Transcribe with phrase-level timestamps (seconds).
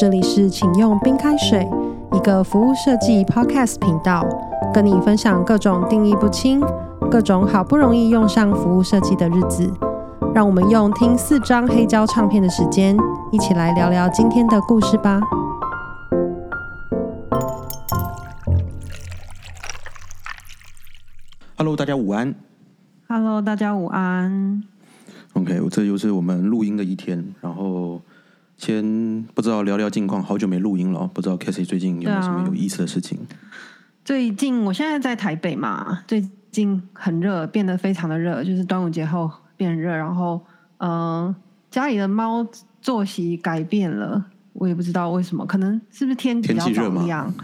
[0.00, 1.68] 这里是请用冰开水，
[2.14, 4.26] 一个服务设计 podcast 频道，
[4.72, 6.58] 跟你分享各种定义不清、
[7.10, 9.70] 各种好不容易用上服务设计的日子。
[10.34, 12.96] 让我们用听四张黑胶唱片的时间，
[13.30, 15.20] 一起来聊聊今天的故事吧。
[21.58, 22.34] Hello，大家午安。
[23.06, 24.62] Hello，大家午安。
[25.34, 27.34] OK，这又是我们录音的一天。
[27.42, 28.00] 然后
[28.60, 33.18] 先不知道聊聊近况，好久没录音了，不知道 Casey 最近有没有什么有意思的事情？
[34.04, 40.38] 最近我现在在台北嘛，最近很热，变得非常的热，就是端午节后变热，然后
[40.76, 41.36] 嗯、呃
[41.70, 42.46] 家里的猫
[42.82, 47.00] 作息改变了，我也不知道为什么，可能是不是天比较天气热吗？
[47.00, 47.34] 早养，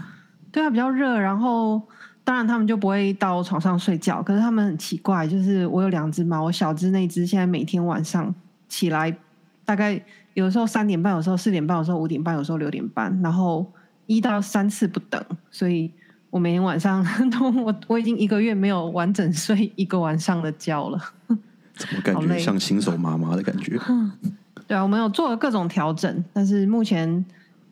[0.51, 1.81] 对啊，比较热，然后
[2.23, 8.35] 当然他们就不会到床上睡觉，可是他们很奇怪，就是我有两只猫，我小只那只现在每天晚上
[8.69, 9.17] 起来
[9.65, 9.99] 大概
[10.37, 13.65] 有的时候三点半，有时候四点半，有时候五点半，有时候六点半，然后
[14.05, 15.91] 一到三次不等，所以
[16.29, 21.01] 我每天晚上都我我已经一个月没有完整睡一个晚上的觉了。
[21.73, 23.79] 怎么感觉像新手妈妈的感觉？
[24.67, 27.25] 对啊，我们有做了各种调整，但是目前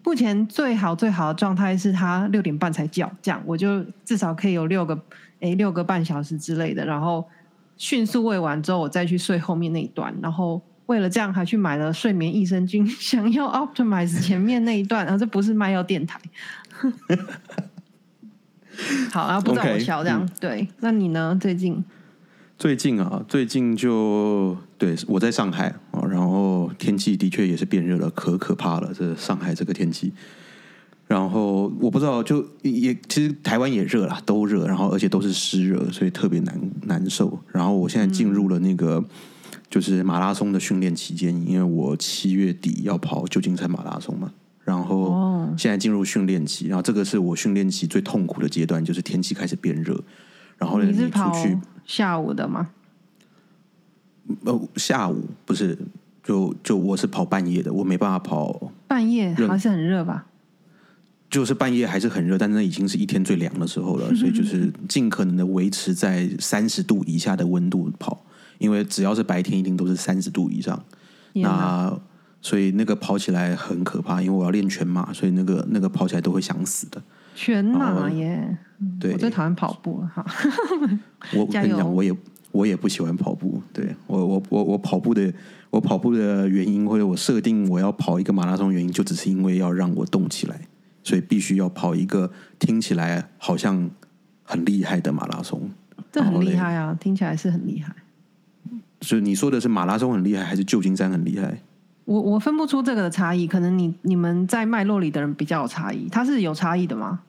[0.04, 5.00] 目前最好最好的状态是他六点半才叫，这样我就至少可以有六个
[5.42, 7.24] 诶六个半小时之类的，然后
[7.78, 16.20] 迅速喂完之后，我再去睡后面那一段，然后为了这样还去买了睡眠益生菌， 想要 optimize 前面那一段，然后这不是卖药电台。
[19.12, 21.38] 好，然后不知道我这样对，那你呢？
[21.42, 21.84] 最近
[22.58, 30.14] 最近啊，最近就对我在上海啊，然后天气的确也是变热了，可可怕了，这上海这个天气。
[31.08, 37.40] 然后我不知道，就也其实台湾也热啦，都热，然后而且都是湿热，所以特别难难受。
[37.52, 39.04] 然后我现在进入了那个
[39.70, 44.32] 就是马拉松的训练期间，因为我七月底要跑旧金山马拉松嘛，
[44.64, 50.00] 然后哦现在进入训练期，然后这个是我训练期最痛苦的阶段，就是天气开始变热，
[50.58, 52.70] 然后呢你出去下午的吗？
[54.44, 55.78] 呃，下午不是，
[56.24, 60.26] 就就我是跑半夜的，我没办法跑，半夜热还是很热吧？
[61.30, 68.25] 就是半夜还是很热，但是那已经是一天最凉的时候了，所以就是尽可能的维持在三十度以下的温度跑，
[68.58, 70.82] 因为只要是白天一定都是三十度以上，
[71.34, 71.98] 那
[72.42, 77.02] 所以那个跑起来很可怕，因为我要练全马，所以那个那个跑起来都会想死的。
[77.34, 78.58] 全马哦耶！
[79.00, 80.26] 对我最讨厌跑步了哈。
[81.36, 82.16] 我跟你讲，我也
[82.52, 83.62] 我也不喜欢跑步。
[83.74, 85.34] 对我我我我跑步的
[85.70, 90.62] 我跑步的原因，或者我设定我要跑一个马拉松原因，就只是因为要让我动起来，
[91.04, 93.90] 所以必须要跑一个听起来好像
[94.44, 95.70] 很厉害的马拉松。
[96.12, 97.94] 这很厉害啊，听起来是很厉害。
[99.02, 101.62] 所以你说的是马拉松很厉害，还是旧金山很厉害？
[102.06, 107.20] 我我分不出这个的差异，可能你你们在脉络里的人比较有差异，它是有差异的吗？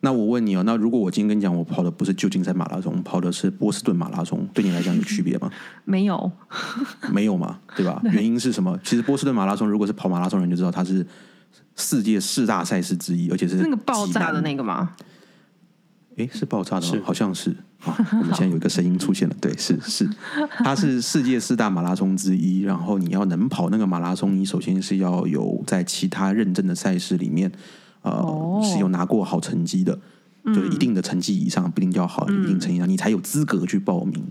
[0.00, 5.50] 那我问你哦，那如果我今天跟你讲，我跑的不是旧金山马拉松，跑的是波士顿马拉松，对你来讲有区别吗？
[5.84, 6.30] 没有，
[7.10, 8.00] 没有嘛，对吧？
[8.12, 8.78] 原因是什么？
[8.84, 11.06] 其实波士顿马拉松，如果是跑马拉松人就知道，它是
[11.76, 14.42] 世界四大赛事之一，而且是那个爆炸的。
[14.42, 14.90] 那个吗？
[16.16, 16.92] 诶，是爆炸的吗？
[16.92, 17.54] 是好像是。
[17.84, 20.08] 啊，我们现在有一个声音出现了，对，是是，
[20.64, 22.62] 它是世界四大马拉松之一。
[22.62, 27.52] 然后你要能跑那个马拉松，你首先是要有在其他认证的赛事里面，
[28.00, 29.98] 呃，哦是有拿过好成绩的，
[30.46, 34.24] 就是一定的成绩以上，不一定叫好，一定成绩以上，你才有资格去报名。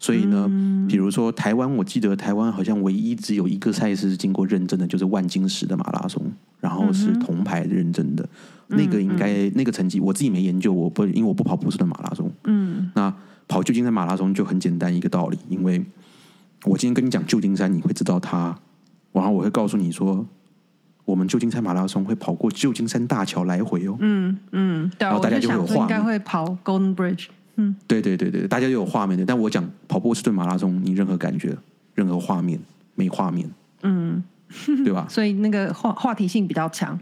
[0.00, 0.50] 所以呢，
[0.88, 6.22] 比如说台湾，我记得台湾好像唯一只有一个赛事是经过认证的，就是万金石的马拉松，
[6.58, 8.28] 然后是铜牌认证的。
[8.68, 12.30] 那个应该那个成绩我自己没研究，我不因为我不跑波士顿马拉松。
[12.44, 13.12] 嗯，那
[13.46, 15.84] 跑旧金山马拉松就很简单一个道理，因为
[16.64, 18.56] 我今天跟你讲旧金山，你会知道它，
[19.12, 20.26] 然后我会告诉你说，
[21.04, 23.96] 我们旧金山马拉松会跑过旧金山大桥来回哦。
[24.00, 27.76] 嗯嗯，对啊，然后大家就会有画面会跑 Golden Bridge 嗯。
[27.86, 29.24] 对对对对，大家就有画面的。
[29.24, 31.56] 但我讲跑波士顿马拉松，你任何感觉、
[31.94, 32.58] 任何画面
[32.96, 33.48] 没画面，
[33.82, 34.24] 嗯，
[34.84, 35.06] 对吧？
[35.10, 36.98] 所以那个话话题性比较强。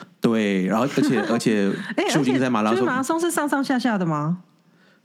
[0.20, 4.38] 对，然后而且 而且哎，而旧金且山马拉松就是马拉松是上上下下的吗？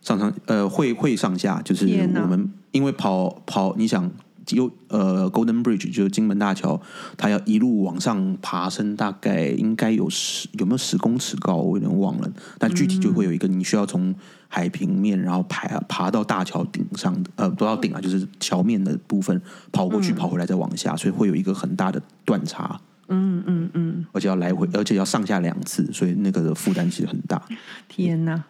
[0.02, 4.12] 上上呃会会上下，就是我们因为跑跑，你想
[4.50, 6.82] 有呃 Golden Bridge 就是金门大桥，
[7.16, 14.14] 它要一路往上爬升，大概应该有十有没有十公尺高，我有点忘了，但具体就会有一个你需要从
[14.50, 19.42] 海平面，然后爬爬到大桥顶上的呃不到顶啊，就是桥面的部分
[19.72, 22.82] 跑过去，跑回来再往下，所以会有一个很大的断差。
[23.14, 27.42] 嗯嗯嗯，而且要来回，而且要上下两次，所以那个的负担其实很大。
[27.88, 28.44] 天哪，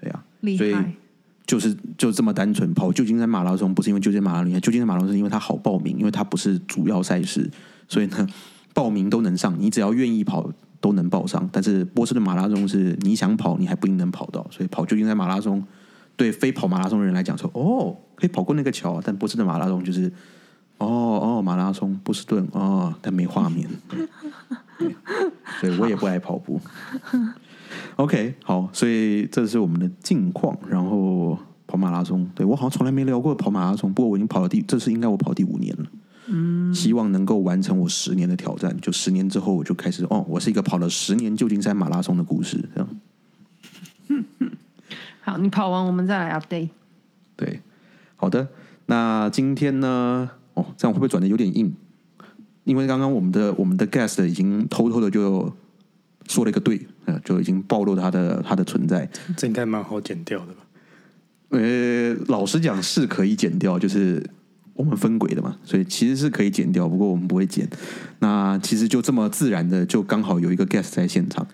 [0.00, 0.24] 对啊，
[0.56, 0.74] 所以！
[1.44, 2.72] 就是就这么单纯。
[2.72, 7.50] 跑旧金山马拉松不是因为旧金山马拉松厉害，旧金山马拉松是因为它好报名，因为它不是主要赛事，
[7.88, 8.26] 所以呢，
[8.72, 10.50] 报名都能上，你只要愿意跑
[10.80, 11.46] 都能报上。
[11.52, 15.62] 但是波士顿马拉松是你想跑你还不一定能跑到，所以跑旧金山马拉松
[16.16, 20.10] 对非跑马拉松的人来讲说，哦，可以跑过那个桥，但波士顿马拉松就是，
[20.84, 23.68] 哦哦，马拉松波士顿哦，但没画面，
[25.60, 26.60] 所以我也不爱跑步。
[27.96, 35.86] OK，好，所以这是我们的近况，然后跑马拉松，对我好像从来没聊过跑马拉松，不过我已经跑了第，这是应该我跑第五年了。
[36.26, 42.88] 嗯，希望能够完成我十年的挑战，就十年之后我就开始哦，我是一个跑了十年旧金山马拉松的故事，这样。
[45.20, 46.70] 好，你跑完我们再来 update。
[47.36, 47.60] 对，
[48.16, 48.48] 好的，
[48.86, 50.30] 那今天呢？
[50.54, 51.72] 哦，这样会不会转的有点硬？
[52.64, 55.52] 因为刚刚我们的我们的 guest 已经偷偷的就
[56.28, 59.08] 说了一个对，呃，就已经暴露他的他的存在。
[59.36, 60.60] 这应该蛮好剪掉的吧？
[61.50, 64.24] 呃，老实讲是可以剪掉，就是
[64.74, 67.68] 我们分轨的嘛，所以其实是可以剪掉，不过我们不会剪。
[68.20, 71.46] 那其实就这么自然的，就刚好有一个 guest 在现场，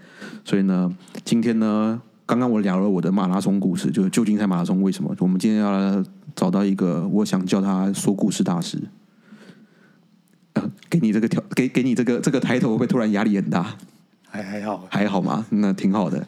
[0.45, 0.95] 所以呢，
[1.25, 5.17] 今天呢，刚刚我聊了我的马拉松故事，就是旧金山马拉松为什么？
[5.19, 6.05] 我们今天要来
[6.39, 8.79] 找到一个，我想叫他说故事大师。
[10.53, 13.75] 呃，给你这个条，给给你这个这个抬头，会突然压力很大？
[14.31, 15.45] 还还好，还好吗？
[15.51, 16.25] 那挺好的。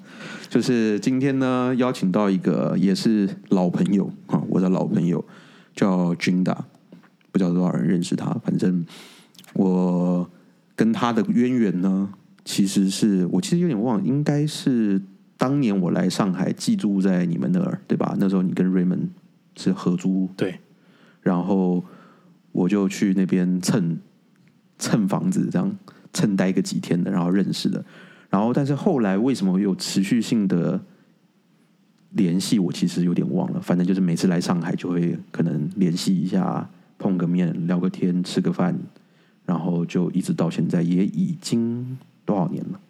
[0.49, 5.25] 就是今天呢，邀请到一个也是老朋友啊，我的老朋友
[5.77, 6.57] 叫 Jinda，
[7.31, 8.33] 不知道多少人认识他。
[8.45, 8.85] 反正
[9.55, 10.29] 我
[10.75, 12.09] 跟他的渊源呢，
[12.45, 15.01] 其实是我其实有点忘，应该是
[15.37, 18.17] 当年我来上海寄住在你们那儿，对吧？
[18.19, 19.07] 那时候你跟 Raymond
[19.61, 20.59] 是合租，对，
[21.21, 21.85] 然后
[22.51, 23.99] 我就去那边蹭
[24.79, 25.71] 蹭房子，这样
[26.15, 27.85] 蹭待个几天的，然后认识的。
[28.31, 30.81] 然后，但是后来为什么有持续性的
[32.12, 33.61] 联系，我其实有点忘了。
[33.61, 36.67] 反正就是每次来上海就会可能联系一下，
[36.97, 38.75] 碰个面，聊个天，吃个饭，
[39.45, 42.81] 然后就一直到现在，也已经多少年了？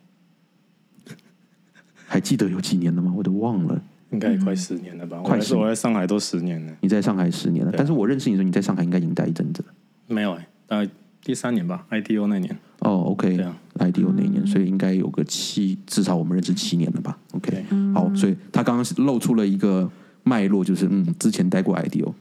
[2.06, 3.12] 还记得有几年了吗？
[3.16, 3.82] 我都忘了。
[4.10, 5.18] 应该也快十年了吧？
[5.18, 9.68] 快十我是我在上海都十年了，你在上海十年了，啊但是我认识你的时候，你在上海应该已经待一阵子了。
[10.08, 10.90] 没有哎、大概
[11.22, 17.64] 第三年吧，IDO 那年，哦，OK，对啊 IDO 那一年，所以应该有个七，至少我们认识七年了吧？OK，
[17.94, 19.88] 好，所以他刚刚是露出了一个
[20.24, 22.12] 脉络，就是嗯，之前待过 IDO，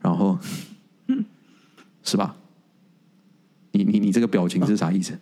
[0.00, 0.38] 然后，
[2.04, 2.36] 是吧？
[3.72, 5.18] 你你你这个表情是啥意思？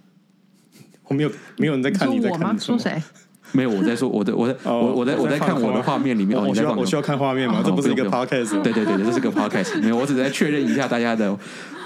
[1.09, 2.29] 我没有没有人在看你在？
[2.31, 2.59] 看什么？
[2.59, 3.03] 说谁？
[3.53, 7.59] 没有，我在说我的我在哦我我在我在看我的画面里面，哦，我需要我需要看画面吗？
[7.61, 11.37] 哦这不是一个 podcast，对对对， 这是个 podcast，没有，我只是在确认一下大家的，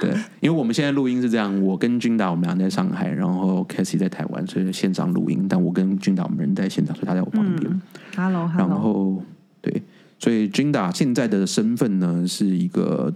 [0.00, 7.80] 对，因为我们现在录音是这样，我跟君达我们俩在上海，然后 c a s i e 在台湾，所以现场录音，但我跟君达我们人在现场，所以他在我旁边。
[8.16, 9.22] Hello 然 Hello，后
[9.60, 9.82] 对，
[10.18, 13.12] 所以 Jinda 现在的身份呢是一个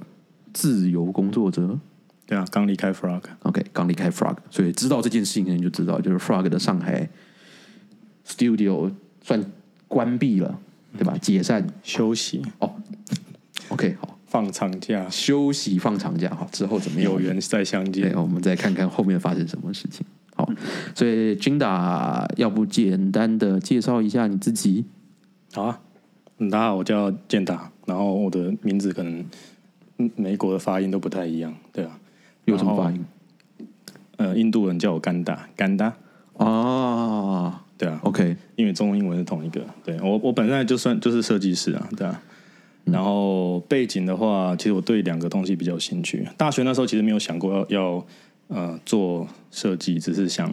[0.52, 1.78] 自由工作者。
[2.26, 7.08] 对啊，刚离开 Frog，OK，刚离开 Frog，所以知道这件事情的人就知道，就是 Frog 的上海
[8.28, 8.92] Studio
[9.22, 9.42] 算
[9.88, 10.58] 关闭了，
[10.96, 11.16] 对吧？
[11.20, 11.66] 解散。
[11.82, 12.70] 休息哦
[13.70, 17.10] OK，好，放长假，休息放长假，好，之后怎么样？
[17.10, 18.14] 有缘再相对，见。
[18.14, 20.06] 我们再看看后面发生什么事情。
[20.34, 20.48] 好，
[20.94, 24.84] 所以 Jinda 要不简单的介绍一下你自己？
[25.52, 25.80] 好啊，
[26.38, 29.24] 嗯大家好，我叫建达，然后我的名字可能
[29.96, 31.98] 嗯美国的发音都不太一样，对啊，
[32.44, 33.04] 有什么发音？
[34.18, 35.94] 呃，印度人叫我甘达，甘达，
[36.34, 39.64] 哦对啊，，OK，因为中文英文是同一个。
[39.84, 42.20] 对我我本身就算就是设计师啊，对啊。
[42.84, 46.26] 然后背景的话，其实我对两个东西比较有兴趣。
[46.36, 48.06] 大学那时候其实没有想过要要
[48.48, 50.50] 呃做设计，只是想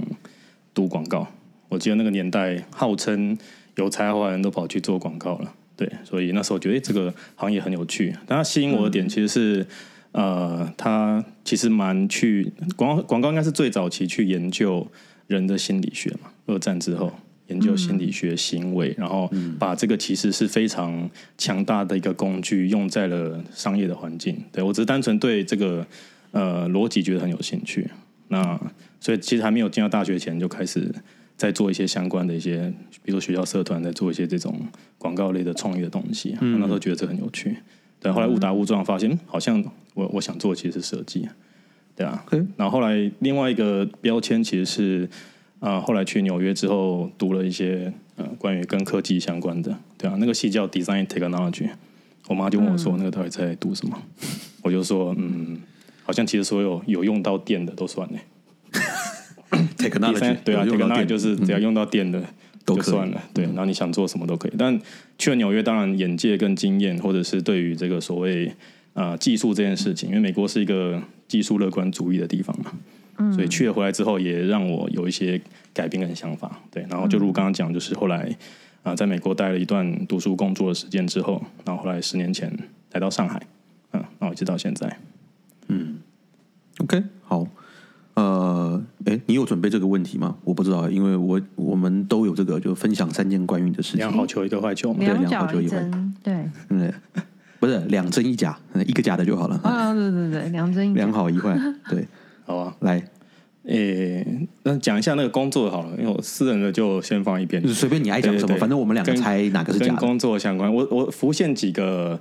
[0.74, 1.26] 读广告。
[1.70, 3.38] 我记得那个年代，号称
[3.76, 5.54] 有才华的人都跑去做广告了。
[5.78, 8.14] 对，所以那时候觉得、诶这个行业很有趣。
[8.28, 9.66] 但它吸引我的点其实是，
[10.12, 14.86] 呃，它其实蛮去广告广告应该是最早期去研究
[15.28, 16.32] 人的心理学嘛。
[16.46, 17.12] 二战之后
[17.48, 19.30] 研究心理学行为，然后
[19.60, 24.38] 把这个其实是非常强大的一个工具用在了商业的环境。
[24.52, 25.86] 对我只是单纯对这个
[26.32, 27.90] 呃逻辑觉得很有兴趣。
[28.28, 28.60] 那
[29.00, 30.92] 所以其实还没有进到大学前就开始
[31.38, 34.60] 在做一些相关的一些，比如说学校社团在做一些这种
[34.98, 36.36] 广告类的创意的东西。
[36.42, 37.56] 那时候觉得这很有趣。
[38.00, 39.64] 对，后来误打误撞发现，嗯好像
[39.94, 41.28] 我我想做其实是设计。
[41.96, 42.24] 对啊
[42.58, 45.10] 然后后来另外一个标签其实是。
[45.62, 51.70] 啊、后来去纽约之后，读了一些呃关于跟科技相关的，对啊，那个系叫 Design Technology。
[52.28, 54.00] 我妈就问我说：“那个到底在读什么？”
[54.62, 55.58] 我就说：“嗯，
[56.04, 58.20] 好像其实所有有用到电的都算嘞。
[59.78, 62.22] technology 对啊，technology 就是只要用到电的
[62.64, 64.54] 都算了，对，然后你想做什么都可以。
[64.56, 64.80] 但
[65.18, 68.54] 去了纽约，当然眼界跟经验，或者是对于这个所谓
[68.94, 75.42] 呃技术这件事情，因为美国是一个技术乐观主义的地方嘛，所以去了回来之后，也让我有一些
[75.74, 76.60] 改变跟想法。
[76.70, 78.36] 对，然后就如刚刚讲，就是后来
[78.84, 82.56] 啊、在美国待了一段读书工作的时间之后，然后后来十年前
[82.92, 83.42] 来到上海，
[83.94, 85.00] 嗯，然后一直到现在。
[85.68, 85.98] 嗯
[86.78, 87.48] OK，好，
[88.14, 90.38] 呃，哎，你有准备这个问题吗？
[90.44, 94.14] 我不知道，因为我我们都有这个，就分享三件关于你的事情两。
[94.14, 96.94] 好球一个坏球嘛，两两好球一就一回针，对，嗯，
[97.60, 99.60] 不是两真一假，一个假的就好了。
[99.64, 101.18] 啊，对对对，两真一两脚。
[101.18, 101.58] 好一坏，
[101.90, 102.06] 对，
[102.46, 102.76] 好啊。
[102.82, 103.04] 来，
[103.64, 104.26] 诶，
[104.64, 107.70] 那讲一下那个工作好了，因为我私人的就先放一边就。
[107.70, 109.92] 是随便你爱讲什么，反正我们两个跟猜哪个是假的。
[109.92, 110.74] 跟工作相关。
[110.74, 112.20] 我我浮现几个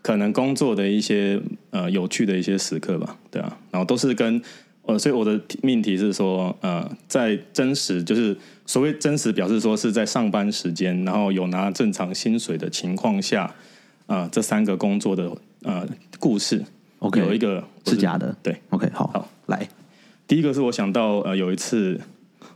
[0.00, 4.40] 可能工作的一些呃有趣的一些时刻吧，对啊，然后都是跟
[4.86, 13.54] 呃，所以我的命题是说，呃，在真实就是所谓真实，表示说是在上班时间，然后有拿正常薪水的情况下，
[14.08, 15.30] 呃，这三个工作的
[15.62, 15.86] 呃
[16.18, 16.64] 故事
[16.98, 18.56] OK 有一个是假的对。
[18.70, 19.68] OK，好，好，来，
[20.26, 22.00] 第一个是我想到呃有一次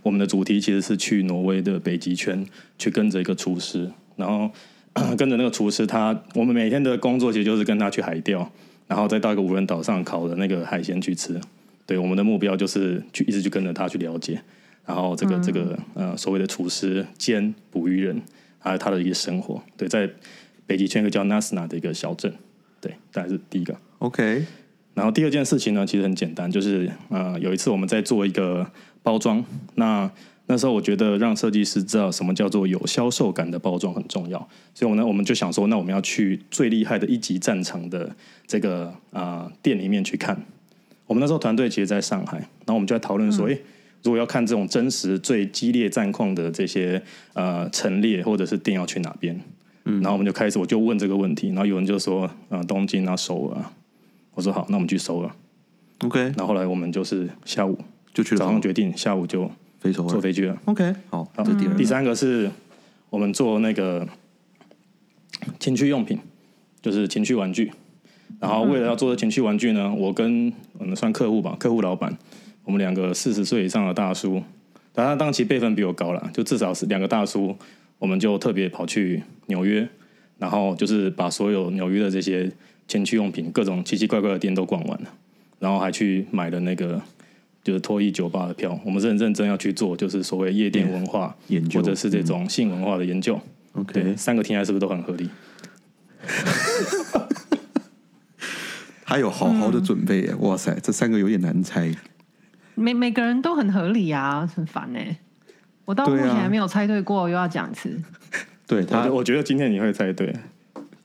[0.03, 2.45] 我们的主题其实是去挪威的北极圈
[2.79, 4.51] 去跟着一个厨师，然后
[5.17, 8.51] 跟着那个厨师他，我们每天的工作其实就是跟他去海钓，
[8.89, 11.41] 然后再到一个无人岛上烤的那个海鲜去吃。
[11.85, 14.41] 对，我们的目标就是去一直去跟着他去了解，
[14.87, 18.21] 然后这个、这个呃所谓的厨师兼捕鱼人，
[18.59, 19.63] 还有他的一个生活。
[19.77, 20.09] 对，在
[20.67, 22.33] 北极圈一个叫 Nasna 的一个小镇，
[22.81, 23.77] 对，大概是第一个。
[23.99, 24.45] OK，
[24.95, 28.67] 然后第二件事情呢，其实很简单，就是呃，有一次我们在做一个
[29.03, 30.11] 包装，那
[30.47, 34.39] 那时候我觉得让设计师知道什么叫做有销售感的包装很重要，
[34.75, 38.15] 所以我呢，我们就想说，那我们要去最厉害的一级战场的
[38.47, 40.37] 这个啊、呃店里面去看。
[41.07, 43.61] 我们那时候团队其实在上海，然后我们就在讨论说，诶，
[44.03, 47.01] 如果要看这种真实最激烈战况的这些
[47.35, 49.39] 呃陈列或者是店要去哪边？
[49.85, 53.73] 嗯，然后我们就开始，我就问这个问题，然后有人就说，呃，东京啊，首尔啊，
[54.35, 55.31] 我说好，那我们去首尔。
[56.01, 57.79] OK，然后后来我们就是下午
[58.13, 60.09] 就去了早上决定，下午就飞首尔。
[60.09, 60.57] 坐飞机了。
[60.65, 62.51] OK，好，好这第二第三个是
[63.11, 64.07] 我们做那个
[65.59, 66.19] 情趣用品，
[66.81, 67.73] 就是情趣玩具。
[68.41, 72.17] 然后为了要做这情趣玩具呢，我跟我们算客户吧，客户老板，
[72.65, 74.43] 我们两个四十岁以上的大叔，
[74.93, 77.57] 但他当期辈分比我高了，就至少是两个大叔，
[78.03, 79.89] 我们就特别跑去纽约，
[80.37, 82.51] 然后就是把所有纽约的这些
[82.89, 85.15] 情趣用品、各种奇奇怪怪的店都逛完了，
[85.61, 87.01] 然后还去买了那个
[87.63, 88.77] 就是脱衣酒吧的票。
[88.85, 93.41] 我们是很认真要去做，就是所谓夜店文化研究或者是这种性文化的研究。
[93.93, 95.31] 对，OK，三个听起来是不是都很合理？
[99.07, 101.95] 他有好好的准备耶，哇塞，这三个有点难猜。
[102.75, 105.19] 每每个人都很合理啊，很烦哎、
[105.85, 108.01] 我到目前还没有猜对过，又要讲一次。
[108.67, 110.35] 对他，我觉得今天你会猜对，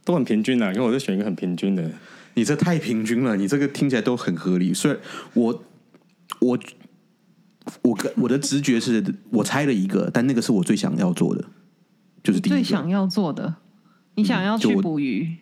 [0.05, 1.89] 都很平均啊，因为我就选一个很平均的。
[2.35, 4.73] 你这太平均了，你这个听起来都很合理。
[4.73, 4.97] 所以
[5.33, 5.63] 我
[6.39, 6.59] 我
[7.81, 11.43] 我个我的直觉是我猜了一个，但那个是我最想要做的，
[12.23, 12.55] 就是第一个。
[12.57, 13.55] 最想要做的，
[14.15, 15.35] 你想要去捕鱼，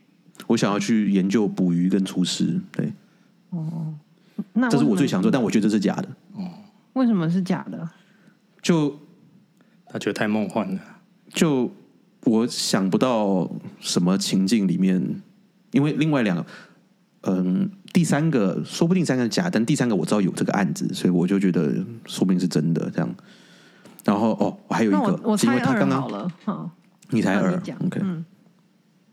[0.47, 2.93] 我想要去研究捕鱼跟厨师，对，
[3.49, 3.93] 哦
[4.53, 6.07] 那这是我最想做，但我觉得这是假的。
[6.33, 6.49] 哦
[6.93, 7.89] 为什么是假的？
[8.61, 8.97] 就
[9.95, 10.79] 他觉得太梦幻了。
[11.29, 11.71] 就
[12.25, 13.49] 我想不到
[13.79, 15.21] 什么情境里面，
[15.71, 16.45] 因为另外两个，
[17.21, 21.73] 嗯，第三个说不定三个是假，但第三个我知道有这个案子，所以我就觉得
[22.05, 23.15] 说不定是真的这样。
[24.03, 26.69] 然后哦，我还有一个是因我猜为他刚刚二好了，哈，
[27.11, 28.25] 你猜二你，OK，嗯，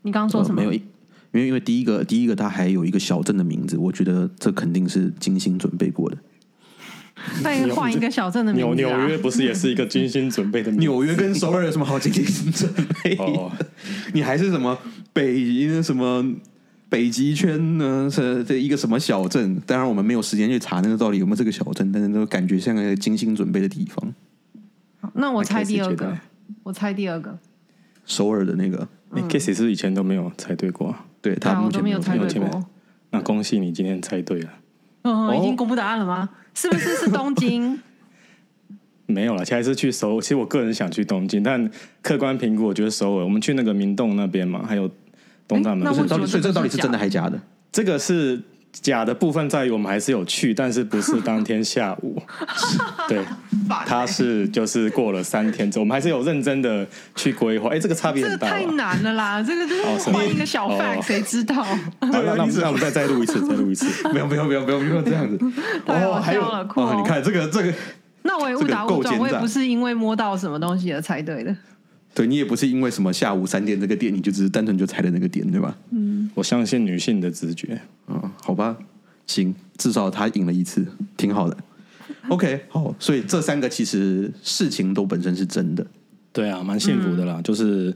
[0.01, 0.61] 你刚刚说什么？
[0.61, 6.17] 呃没有，因为因为第一个第一个他还有一个小镇的名字，我觉得这肯定是精心准备过的。
[7.43, 12.71] 再换一个小镇的名纽字啊纽约不是也是一个精心准备的名字纽约跟首尔有什么好精心准
[13.03, 13.15] 备？
[13.17, 13.51] 哦，
[14.13, 14.77] 你还是什么
[15.13, 16.25] 北什么
[16.89, 18.09] 北极圈呢？
[18.11, 19.61] 是这一个什么小镇？
[19.65, 24.13] 当然我们没有时间去查那个到底有没有这个小镇，但是都感觉像个精心准备的地方。
[24.99, 26.17] 好那我猜第二个
[26.63, 27.37] 我猜第二个，
[28.05, 31.05] 首尔的那个，哎 k i s s 是以前都没有猜对过啊？
[31.21, 32.65] 对他目前有没有猜对过。
[33.11, 34.49] 那恭喜你今天猜对了。
[35.03, 36.29] 嗯，已经公布答案了吗？
[36.53, 37.79] 是不是是东京？
[39.05, 40.21] 没有了，其实还是去首尔。
[40.21, 41.69] 其实我个人想去东京，但
[42.01, 43.23] 客观评估，我觉得首尔。
[43.23, 44.89] 我们去那个明洞那边嘛，还有
[45.47, 45.97] 东大门哎那。
[45.97, 47.39] 不是到底，为什么所以这到底是真的还是假的？
[47.71, 48.41] 这个是
[48.81, 52.21] 假的部分在于我们还是有去，但是不是当天下午。
[53.07, 53.23] 对，
[53.85, 57.69] 他是就是过了三天之后，我们还是有认真的去规划。
[57.69, 58.95] 哎，这个差别这个太很大吧。
[58.95, 61.55] 难了啦，这个就是换一个小哦 fact，谁知道？
[61.63, 63.85] 好，那那我们那我们再再录一次，再录一次。
[64.11, 65.37] 没有没有没有没有没有这样子。
[65.85, 67.73] 太好哦，还有笑了酷哦哦，你看这个这个，
[68.23, 71.55] 那我也误打误撞，我也不是因为摸到什么东西而猜对的。
[72.13, 75.75] 对你也不是因为什么下午三点这个点，你就只是单纯就猜的那个点，对吧？
[76.35, 77.79] 我相信女性的直觉。
[78.05, 78.77] 啊、好吧，
[79.25, 80.85] 行，至少他赢了一次，
[81.17, 81.57] 挺好的。
[82.29, 85.85] OK，好，所以这三个其实事情都本身是真的。
[86.31, 87.93] 对啊，蛮幸福的啦，就是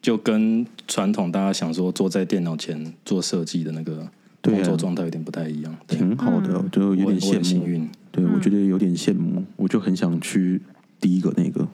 [0.00, 4.06] 就跟传统大家想说坐在电脑前做设计的那个
[4.40, 5.76] 对啊工作状态有点不太一样。
[5.86, 7.42] 对挺好的，我就有点羡慕。
[7.42, 7.88] 幸运。
[8.10, 10.60] 对，我觉得有点羡慕，我就很想去
[11.00, 11.66] 第一个那个，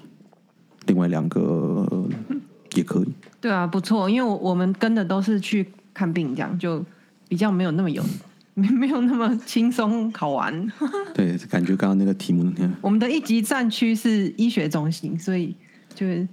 [0.88, 2.08] 另外两个呃
[2.74, 3.08] 也可以。
[3.40, 5.64] 对啊，不错，因为我我们跟的都是去
[5.94, 6.84] 看病，这样就
[7.28, 8.04] 比较没有那么有，
[8.54, 10.72] 没 没有那么轻松好玩。
[11.14, 15.54] 对，感觉刚刚那个题目，那天，我们的一级战区是医学中心，所以
[15.94, 16.26] 就是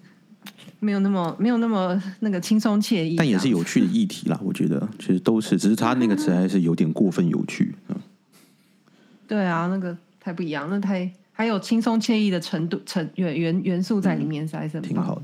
[0.80, 7.76] 没有那么没有那么那个轻松惬意，但也是有趣的议题啦，我觉得其实都是，只是他那个词还是有点过分有趣。
[7.90, 7.96] 嗯
[9.28, 14.80] 对啊，那个太不一样，那太还有轻松惬意的程度成元元元素在里面，实在是。
[14.80, 15.24] 挺好的。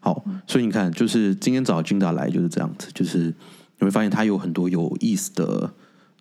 [0.00, 3.18] 好，所以你看，就是今天找君达来就是这样子，就是
[3.78, 5.70] 你会发现他有很多有意思的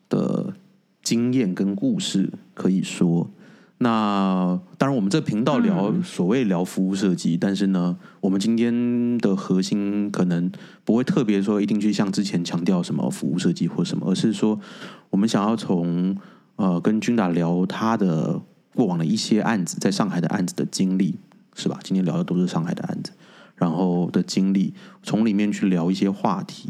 [0.10, 0.54] 的
[1.02, 3.32] 经验跟故事可以说。
[3.82, 10.52] 那当然，我们这频道聊、所谓聊服务设计，但是呢，我们今天的核心可能
[10.84, 14.60] 不会特别说一定去像之前强调什么服务设计或什么，而是说
[15.10, 16.14] 我们想要从
[16.58, 18.42] 呃跟君达聊他的
[18.76, 21.16] 过往的一些案子，在上海的案子的经历，
[21.56, 21.80] 是吧？
[21.84, 23.12] 今天聊的都是上海的案子。
[23.56, 24.74] 然后的经历，
[25.04, 26.70] 从里面去聊一些话题。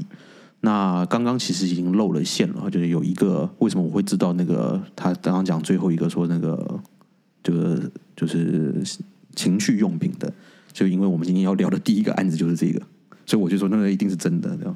[0.62, 6.80] 那刚刚其实已经露了馅了，就是有一个为什么我会知道那个他刚刚讲最后一个说那个
[7.44, 7.80] 这个
[8.16, 8.84] 就是
[9.36, 10.34] 情趣用品的，
[10.74, 12.82] 就因为我们今天要聊的第一个案子就是这个，
[13.26, 14.50] 所以我就说那个一定是真的。
[14.58, 14.76] 这样，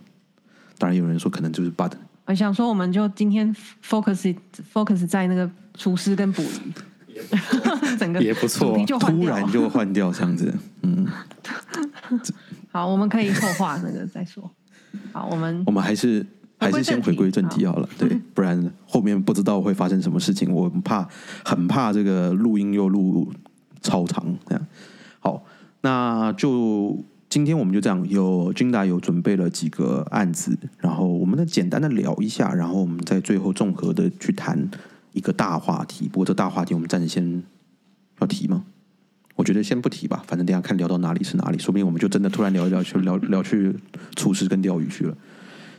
[0.77, 1.91] 当然有人说可能就是 but，
[2.25, 3.53] 我想说，我们就今天
[3.83, 4.35] focus
[4.71, 6.73] focus 在那个厨师跟捕鱼，
[7.99, 11.07] 整个也不错突然就换掉这样子，嗯，
[12.71, 14.49] 好，我们可以后话那个再说。
[15.11, 16.25] 好，我们我们还是
[16.59, 21.07] 还是先回归正题好了，对，不然后面不知道会发生什么事情，我很怕
[21.43, 23.31] 很怕这个录音又录
[23.81, 24.67] 超长这样。
[25.19, 25.43] 好，
[25.81, 34.69] 那就今天我们就这样，有君达有准备了几个案子，然后我们再简单的聊一下，然后我们再最后综合的去谈
[35.13, 36.07] 一个大话题。
[36.07, 37.41] 不过这大话题我们暂时先
[38.19, 38.65] 要提吗？
[39.35, 43.73] 我觉得先不提吧，反正等下看聊到哪里是哪里，说不定我们就真的突然聊一聊 去聊聊去
[44.15, 45.17] 厨师跟钓鱼去了。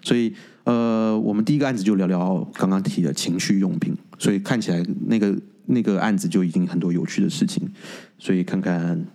[0.03, 7.71] 所以呃，我们第一个案子就聊聊刚刚提的情趣用品，所以看起来那个那个案子就已经很多有趣的事情，
[8.19, 9.07] 所以看看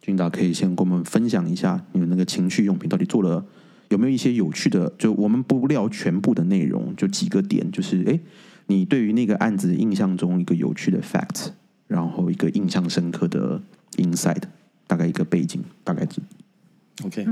[0.00, 3.44] 君达可以先跟我们分享一下你们那个情趣用品到底做了
[3.88, 8.20] 有没有一些有趣的，就我们不聊全部的内容，就几个点，就是诶，
[8.66, 11.48] 你对于那个案子印象中一个有趣的 fact，
[11.86, 13.60] 然后一个印象深刻的
[13.96, 14.42] insight，
[14.86, 16.20] 大概一个背景，大概是。
[17.04, 17.24] OK，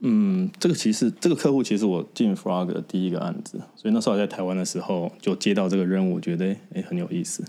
[0.00, 0.50] 嗯。
[0.58, 7.44] 这个其实这个客户其实我进 Frog 的第一个案子，所以那时候我在台湾的时候就接到这个任务，觉得哎很有意思。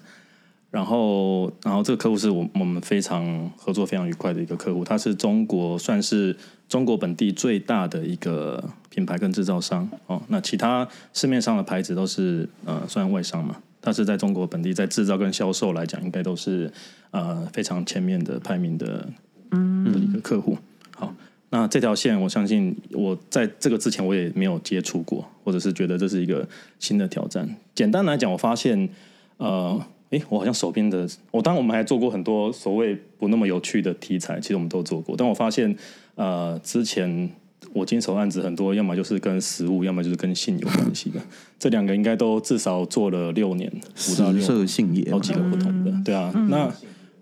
[0.73, 6.35] 然后，然后这个客户是我我们非常合作非常愉快的一个客户，他是中国算是
[6.67, 10.19] 中国本地最大的一个品牌跟制造商哦。
[10.29, 16.73] 那其他市面上的牌子都是呃算外商嘛，但是在中国本地在制造跟销售来讲，应该都是
[17.11, 19.07] 呃非常前面的排名的
[19.51, 20.57] 嗯的一个客户。
[20.95, 21.13] 好，
[21.51, 27.47] 那这条线我相信我在这个之前我也没有接触过，或者是觉得这是一个新的挑战。
[27.75, 28.89] 简单来讲，我发现
[29.37, 29.79] 呃。
[30.13, 35.15] 诶，我好像手边的，我当然我们还做过很多所谓不那么有趣的题材，其实我们都做过。
[35.17, 35.75] 但我发现，
[36.13, 37.27] 呃，之前
[37.73, 41.19] 我经手案子很多，要么就是跟食物，要么就是跟性有关系的。
[41.57, 43.71] 这两个应该都至少做了六年，
[44.11, 46.31] 五到六色性也嘛好几个不同的，对啊。
[46.47, 46.71] 那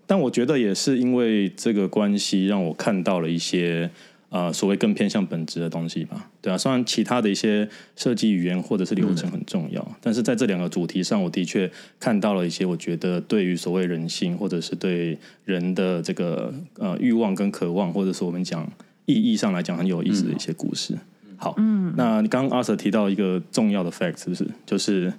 [0.06, 3.88] 但我觉得也是因为这个关系，让我看到了一些
[4.32, 6.56] 呃所谓更偏向本质的东西吧，对啊。
[6.56, 18.66] 虽然其他的一些设计语言或者是流程很重要，但是在这两个主题上，我的确看到了一些我觉得对于所谓人性或者是对人的这个呃欲望跟渴望，或者是我们讲
[19.04, 20.96] 意义上来讲很有意思的一些故事。
[21.36, 24.46] 好，嗯，那你刚刚阿 Sir 提到一个重要的 fact 是不是？
[24.64, 25.12] 就是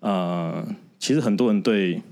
[0.00, 0.66] 呃，
[0.98, 2.02] 其实很多人对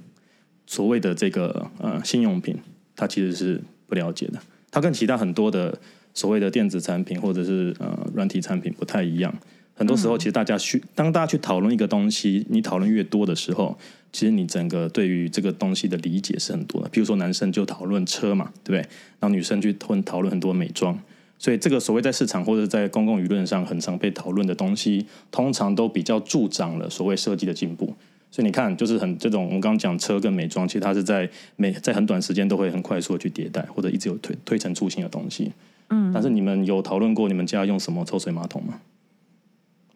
[0.67, 2.57] 所谓的这个呃性用品，
[2.95, 4.39] 他其实是不了解的。
[4.71, 5.79] 他跟其他很多的
[6.15, 9.35] 所谓的电子产品或者是呃软体产品不太一样。
[9.77, 13.77] 很多时候，其实大家去当大家去讨论一个东西，你讨论越多的时候，
[14.13, 16.89] 其实你整个对于这个东西的理解是很多的。
[16.91, 18.89] 比如说，男生就讨论车嘛，对不对？
[19.19, 20.97] 然后女生去讨讨论很多美妆。
[21.37, 27.93] 所以，这个所谓在市场或者在公共舆论上很常被讨论的东西，通常都比较助长了所谓设计的进步。
[28.31, 35.51] 所以你看，就是很这种我们刚刚讲车跟美妆，其实它是在每在很短时间都会很快速的去迭代，或者一直有推推陈出新的东西。
[35.89, 38.81] 嗯，但是你们有讨论过你们家用什么抽水马桶吗？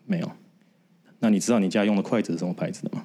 [0.07, 0.31] 没有。
[1.21, 3.05] 那你知道你家用的筷子是什么牌子的吗？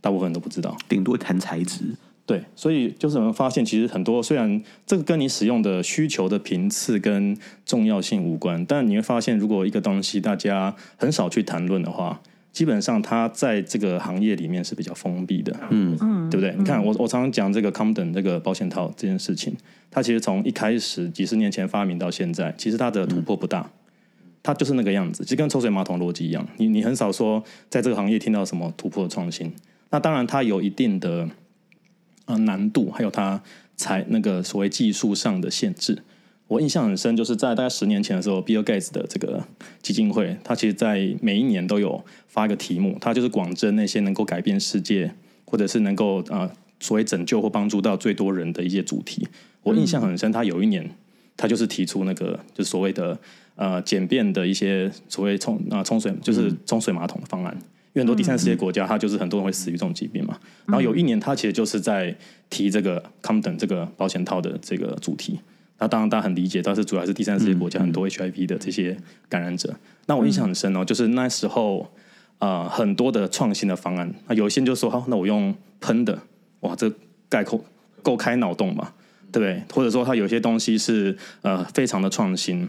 [0.00, 0.76] 大部分人都不知道。
[0.88, 12.20] 顶多谈材质，对，所以就是我们发现，其实很多虽然这个跟你使用的需求的频次跟重要性无关，但你会发现，如果一个东西大家很少去谈论的话，
[12.54, 16.54] 基本上它在这个行业里面是比较封闭的，嗯嗯，对不对？
[16.56, 19.54] 你看，我我常常讲这个 Comden 这个保险套这件事情，
[19.90, 23.68] 它其实从一开始几十年前发明到现在，其实它的突破不大。
[24.46, 29.52] 它就是那个样子，就跟抽水马桶逻辑一样，你你很少说在这个行业听到什么突破创新。
[29.90, 31.28] 那当然，它有一定的
[32.26, 33.42] 呃难度，还有它
[33.74, 36.02] 才那个所谓技术上的限制。
[36.46, 39.42] 我印象很深，就是在大概十年前的时候，Bill Gates 的这个
[39.80, 45.14] 基金会，他其实在每一年都有发一个题目，他就是广征那些能够改变世界，
[45.46, 49.26] 或者是能够呃所谓拯救或帮助到最多人的一些主题。
[49.62, 50.88] 我印象很深，他有一年
[51.36, 53.18] 他就是提出那个就是所谓的
[53.56, 57.56] 呃简便的一些所谓冲啊、冲水就是冲水马桶的方案。
[57.94, 60.38] 因为很多第三世界国家，它就是很多人会死于这种疾病嘛。
[60.66, 62.14] 然后有一年，他其实就是在
[62.50, 65.38] 提这个 c o m d o n 这个保险套的这个主题。
[65.84, 68.96] 那当然大家很理解，但是主要是第三世界国家很多 HIV 的这些
[69.28, 69.74] 感染者。
[70.06, 71.92] 那我印象很深哦，就是那时候
[72.38, 76.18] 呃很多的创新的方案，那有一些人就说好，那我用喷的，
[76.60, 76.90] 哇，这
[77.28, 77.62] 概括
[78.02, 78.94] 够开脑洞嘛，
[79.30, 79.62] 对不对？
[79.74, 82.66] 或者说它有些东西是呃非常的创新，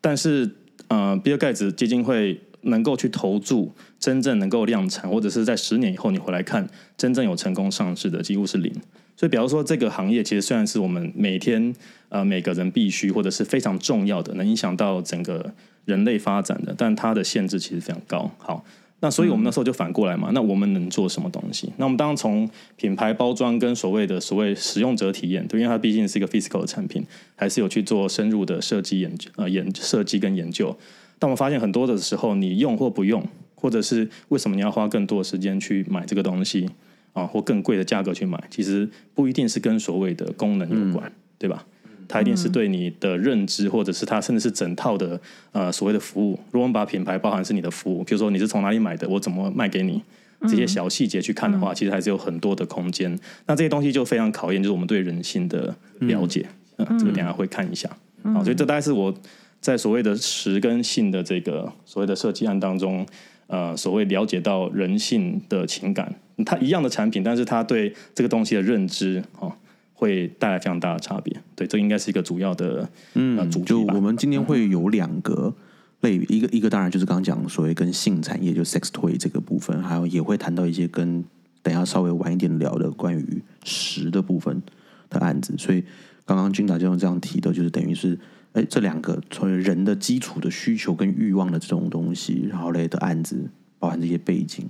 [0.00, 0.50] 但是
[0.88, 8.72] 呃比尔盖茨基金会能够去投注真正能够量产，或者是在十年以后你回来看真正有成功上市的，几乎是零。
[9.16, 11.74] 所以，比方说这个行业其实虽然是我们每天
[12.08, 18.30] 呃每个人必须或者是非常重要的，能影响到整个人类发展的，但它的限制其实非常高。
[18.38, 18.64] 好，
[19.00, 21.72] 那所以我们那时候就反过来嘛，那我们能做什么东西？
[21.76, 27.04] 那我们当然从品牌包装跟所谓的所谓使用者体验，对，因为它毕竟是一个 physical 的产品，
[27.36, 30.76] 还是有去做深入的设计研究呃研设计跟研究。
[31.18, 33.24] 但我们发现很多的时候，你用或不用，
[33.54, 36.68] 或者是为什么你要花更多的时间去买这个东西
[37.14, 41.64] 啊，或更贵的价格去买，其实不一定是跟所谓的功能有关，对吧？
[42.06, 45.18] 它一定是对你的认知，或者是它甚至是整套的
[45.52, 46.38] 呃所谓的服务。
[46.50, 50.02] 如果我们把品牌包含是你的服务，比如说你是从哪里买的，我怎么卖给你，
[50.42, 53.18] 这些小细节去看的话，其实还是有很多的空间。
[53.46, 56.46] 那这些东西就非常考验，就是我们对人性的了解。
[56.76, 57.88] 嗯，这个等下会看一下。
[58.34, 59.14] 好，所以这大概是我
[59.60, 63.06] 在所谓的实跟性的这个所谓的设计案当中，
[63.46, 69.52] 呃，所谓了解到人性的情感，它一样的产品，但是它对这个东西的认知哦，
[69.92, 71.36] 会带来非常大的差别。
[71.54, 74.00] 对，这应该是一个主要的呃主题吧就我。
[74.00, 75.54] 们今天会有两个
[76.00, 81.22] 类，一个一个当然就是刚刚讲所谓跟性产业，就 sex toy 这个部分，还有也会谈到一些跟
[81.62, 84.62] 等一下稍微晚一点聊的关于食的部分
[85.10, 85.54] 的案子。
[85.58, 85.84] 所以
[86.24, 88.18] 刚刚君达就用这样提的，就是等于是。
[88.54, 94.64] 哎，这两个从人的基础的需求跟欲望的这种东西，然后类的案子，包含这些背景。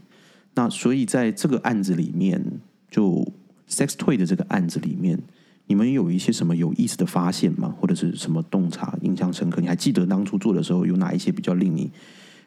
[0.55, 2.41] 那所以在这个案子里面，
[2.91, 3.27] 就
[3.69, 5.19] sex toy 的这个案子里面，
[5.67, 7.75] 你们有一些什么有意思的发现吗？
[7.81, 9.61] 或者是什么洞察印象深刻？
[9.61, 11.91] 你还记得当初做的时候有哪一些比较令你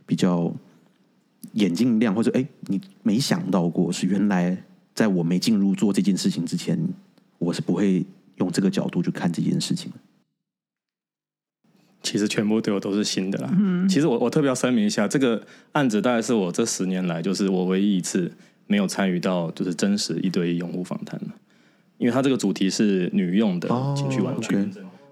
[0.05, 0.53] 比较
[1.53, 4.57] 眼睛亮，或者哎你没想到过是原来
[4.93, 6.79] 在我没进入做这件事情之前，
[7.39, 8.05] 我是不会
[8.37, 9.91] 用这个角度去看这件事情。
[12.07, 13.49] 其实全部对我都是新的啦。
[13.89, 15.41] 其实我我特别要声明一下，这个
[15.73, 18.31] 案子大概是我这十年来，就是我唯一一次
[18.67, 21.27] 没有参与到就是真实一对一用户访谈了，
[21.97, 24.57] 因为它这个主题是女用的情趣玩具，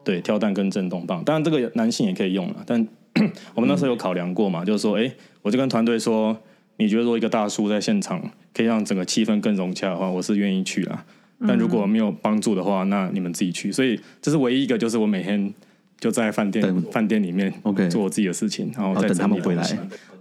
[0.06, 1.22] 对，跳蛋跟震动棒。
[1.26, 2.88] 当然这个男性也可以用了，但
[3.54, 6.38] 我们那时候有考量过嘛，就是说，哎，我就跟团队说，
[6.78, 8.22] 你觉得说一个大叔在现场
[8.54, 11.06] 可以让整个气氛更融洽的话，我是愿意去啦。
[11.48, 13.70] 但如果没有帮助的话，那你们自己去。
[13.72, 15.54] 所以这是唯一一个，就是我每天
[16.00, 19.64] 就在饭店等饭店里面 OK 做我自己的事情，然后再等他们回来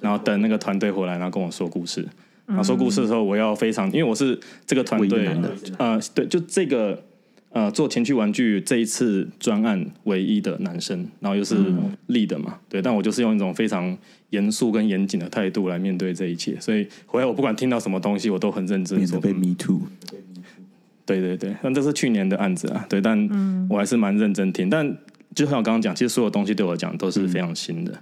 [0.01, 2.07] 然后等那个团队回来，然后跟我说故事。
[2.47, 5.27] 然后说故事的时候，我要非常，因为我是这个团队
[5.79, 7.03] 呃，对，就这个
[7.53, 13.97] 呃做情趣玩具这一次专案唯一的男生，然后又是嗯 lead 嘛，对，但我就是用一种非常
[14.29, 19.81] 严肃跟严谨的态度来面对这一切，所以回来我不管听到什么东西，我都很认真免得，被 me too。
[21.07, 24.69] 对对对，但这是去年的案子啊，对，但我还是蛮认真听。
[24.69, 24.87] 但
[25.35, 27.99] 就像我刚刚讲，其实所有东西对我来讲都是非常新的，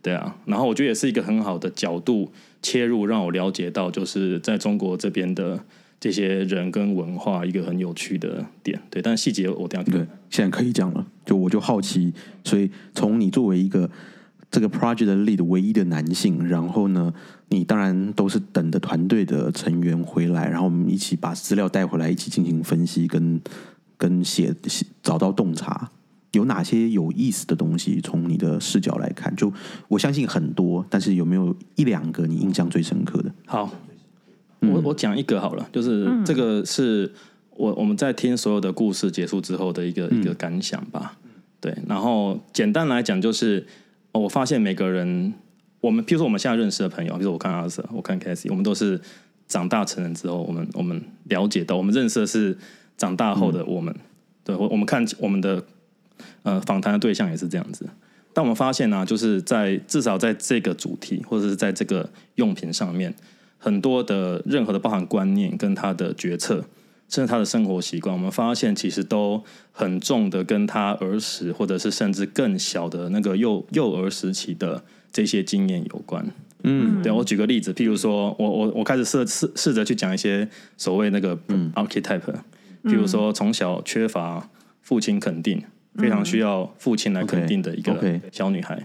[0.00, 0.36] 对啊。
[0.46, 2.30] 然后我觉得也是一个很好的角度
[2.62, 5.58] 切入，让我了解到就是在中国这边的
[5.98, 9.02] 这些人跟文化一个很有趣的点，对。
[9.02, 11.04] 但细节我等一下对，现在可以讲了。
[11.26, 12.12] 就我就好奇，
[12.44, 13.90] 所以从你作为一个
[14.50, 17.12] 这个 project 的 lead 唯一的男性，然后呢，
[17.48, 23.40] 你当然都是等着团队的成员回来，然后我们一起把资料带回来，一起进行分析跟
[23.96, 25.90] 跟写写找到洞察。
[26.38, 28.00] 有哪些有意思的东西？
[28.00, 29.52] 从你的视角来看，就
[29.88, 33.30] 我相信很多，但是有没有一两个你印象最深刻的？
[33.44, 33.68] 好，
[34.60, 37.12] 我我讲一个好了，就是这个是
[37.56, 41.18] 我我们在听所有的故事结束之后的一个一个感想吧。
[41.60, 43.66] 对，然后简单来讲就是，
[44.12, 45.34] 哦我发现每个人，
[45.80, 49.00] 我们譬如说我们现在认识的朋友，比如说我看阿 Sir，我看 c a s i e 我们都是
[49.48, 52.56] 长大成人之后，我们我们了解到，我们认识的是
[52.96, 53.92] 长大后的我们。
[54.44, 55.62] 对，我我们看我们的
[56.42, 57.86] 呃访谈的对象也是这样子。
[58.32, 63.12] 但我们发现呢、就是在至少在这个主题或者是在这个用品上面，
[63.58, 66.64] 很多的任何的包含观念跟他的决策，
[67.08, 76.24] 甚至他的生活习惯，我们发现其实都很重的跟他儿时或者是甚至更小的那个幼幼儿时期的这些经验有关。
[76.62, 81.36] 嗯，对我举个例子，譬如说我我我开始试试试着去讲一些所谓那个
[81.74, 82.20] archetype，、
[82.84, 84.48] 譬如说从小缺乏
[84.82, 85.62] 父亲肯定，
[85.98, 88.80] 非常需要父亲来肯定的一个小女孩。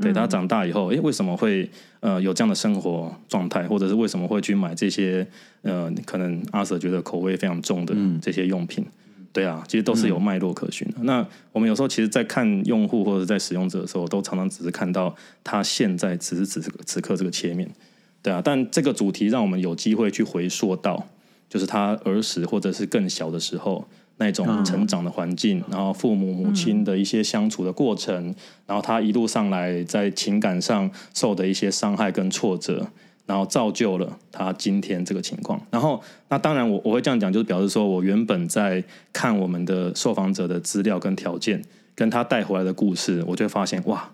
[0.00, 5.26] 对她长大以后，诶，为什么会呃有这样的生活状态，或者是为什么会去买这些
[5.62, 8.86] 呃可能阿 Sir 觉得口味非常重的这些用品？
[9.32, 10.98] 对啊，其实都是有脉络可循的。
[11.02, 17.68] 那我们有时候其实，在看用户或者在使用者的时候，都常常只是看到他现在此时此刻此刻这个切面，
[18.22, 18.40] 对啊。
[18.42, 21.06] 但这个主题让我们有机会去回溯到，
[21.48, 23.86] 就是他儿时或者是更小的时候
[24.18, 28.34] 那种成长的环境，然后父母母亲的一些相处的过程，
[28.66, 32.86] 然后他一路上来在情感上受的一些伤害跟挫折。
[33.28, 35.60] 然后造就了他今天这个情况。
[35.70, 41.62] 然后，那当然我我会这样讲，就是表示说我原本在看我们的受访者的资料跟条件，
[41.94, 44.08] 跟他带回来的故事，我就会发现哇，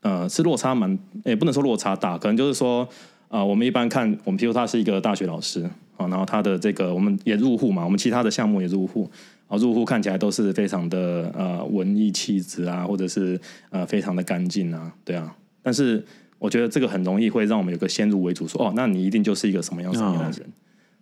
[0.00, 2.88] 呃，是落差蛮，也不能说落差大，可能就是说，
[3.28, 5.68] 啊、我们一般看，我们譬如他是一个大学老师
[6.00, 9.10] 啊，然后他的这个我们也入户嘛，我们其他的项目也入户。
[9.48, 13.36] 啊，入户看起来都是非常的呃文艺气质啊，或者是
[13.70, 15.34] 呃非常的干净啊，对啊。
[15.60, 16.04] 但是
[16.38, 20.48] 我觉得这个很容易会让我们有个先入为主说，哦，那你一定就是一个什么样什么样的人，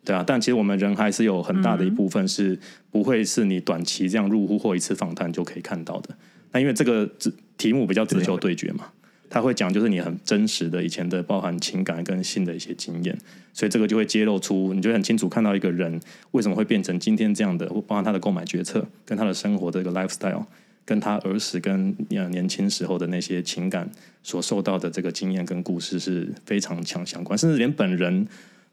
[0.03, 0.25] 对啊。
[0.27, 2.59] 但其实我们人还是有很大的一部分是
[2.91, 6.17] 不会是你短期这样入户或一次访谈就可以看到的。
[6.53, 8.87] 那因为这个只题目比较直球对决嘛，
[9.31, 13.17] 他会讲就是你很真实的以前的包含情感跟性的一些经验，
[13.53, 20.45] 所以这个就会揭露出你就很清楚看到一个人为什么会变成今天这样的，包含他的购买决策跟他的生活的一个 lifestyle。
[20.85, 23.87] 跟他儿时跟年轻时候的那些情感
[24.23, 28.27] 所受到的这个经验跟故事是非常强相关，甚至连本人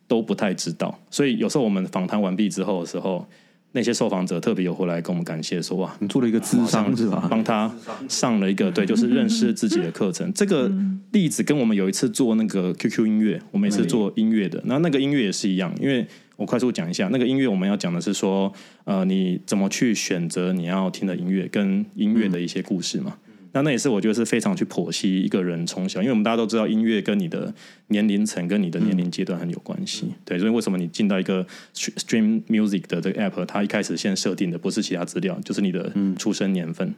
[0.08, 0.98] 都不太知道。
[1.12, 3.28] 所以有时候我们访谈完毕之后的时候，
[3.76, 7.28] 那些受访者特别有回来跟我们感谢说：“哇，你做了一个智商是吧？
[7.30, 7.70] 帮他
[8.08, 10.32] 上了一个对，就是认识自己的课程。
[10.34, 10.72] 这个
[11.12, 16.08] 例子跟我们有一次做那个 QQ 音乐，我们也是做音乐的，那那个音乐也是一样，因为
[16.38, 18.50] 我快速讲一下，那个音乐我们要讲的是说，
[18.86, 23.18] 呃，你怎么去选择你要听的音乐，跟音乐的一些故事嘛。
[23.56, 27.54] 那那也是我觉得是非常去剖析一个人从小，因为我们大家都知道音乐跟你的
[27.88, 30.12] 年龄层跟你的年龄阶段很有关系。
[30.26, 35.90] 对，所以为什么你进到一个 Stream Music 的这个 App，它一开始先设定的不是其他资料，就是你的
[36.20, 36.94] 出生年份。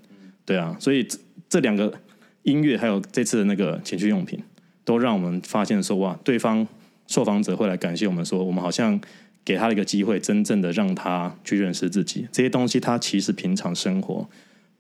[0.46, 1.94] 对啊，所以这这两个
[2.42, 4.42] 音乐还有这次的那个情趣用品，
[4.84, 6.68] 都让我们发现说哇，对方
[7.06, 9.00] 受访者会来感谢我们说，我们好像
[9.46, 12.28] 给他一个机会，真正的让他去认识自己。
[12.32, 14.28] 这些东西他其实平常生活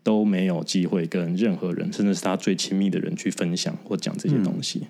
[0.08, 4.88] 都没有机会跟任何人，甚至是他最亲密的人去分享或讲这些东西。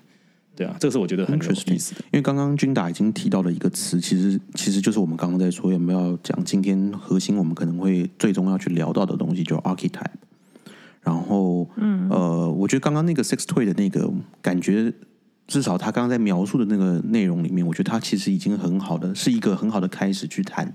[0.54, 2.00] 对啊，这个是我觉得很有意思的。
[2.12, 10.06] 因为刚刚君达已经提到了一个词，其实其实就是我们刚刚在说有没有要讲今天核心我们可能会最终要去聊到的东西，就是 archetype。
[11.02, 14.08] 然后，嗯，呃，我觉得刚刚那个 six toy 的那个
[14.40, 14.92] 感觉，
[15.48, 20.72] 至少他刚刚在描述的那个内容里面，我觉得他其实已经很好的，是一个很好的开始去谈。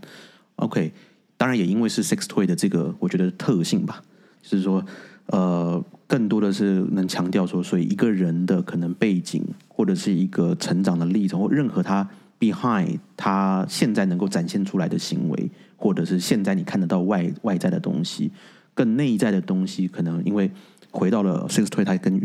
[0.57, 0.91] OK，
[1.37, 4.12] 当然也因为是 six toy 的这个，我觉得特性吧，就
[4.43, 4.85] 是说，
[5.27, 12.07] 呃，更多的是能强调说，所以一个人的可能背景，或者是一个成长的历程，或任何他
[12.39, 18.29] behind 他现在能够展现出来的行为，或者是现在你看得到外外在的东西，
[18.73, 20.51] 更内在的东西，可能因为
[20.91, 22.21] 回到了 sex toy，它跟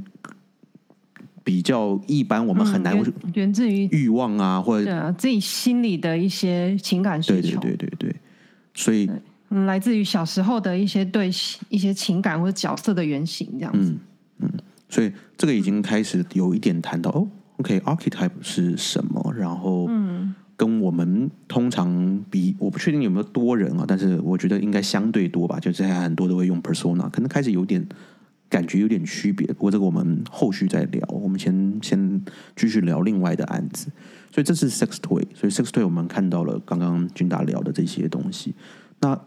[1.45, 8.17] 比较一般，我们很难源源自于欲望啊，或者啊自己心里的一些情感需对求，对对对对，
[8.75, 9.09] 所以
[9.51, 11.29] 嗯，来自于小时候的一些对
[11.69, 13.97] 一些情感或者角色的原型，这样子
[14.39, 14.51] 嗯。
[14.91, 19.35] 所以这个已经开始有一点谈到哦，OK，archetype、是什么？
[19.37, 27.87] 然后，嗯，跟我们通常比，我不确定有没有多人啊，但是我觉得应该相对多吧，就现在很多都会用 persona，可能开始有点
[28.49, 29.47] 感觉有点区别。
[29.49, 32.25] 不过这个我们后续再聊，我们先先
[32.57, 33.91] 继续聊另外的案子。
[34.33, 38.55] 所以这是 sex toy，所以 sex toy 我们看到了刚刚君达聊的这些东西，
[39.01, 39.21] 那。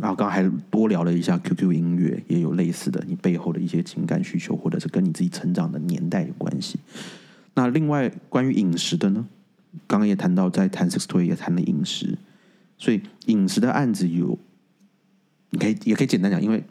[0.00, 6.78] 然后刚刚还多聊了一下 QQ 音乐，也有类似的，你背后的一些情感需求，或者是跟你自己成长的年代有关系。
[7.54, 9.26] 那另外关于饮食的呢？
[9.86, 12.16] 刚刚也谈到，在谈 Six Toy 也谈了饮食，
[12.78, 14.38] 所以饮食的案子有，
[15.50, 16.62] 你可以也可以简单讲，因为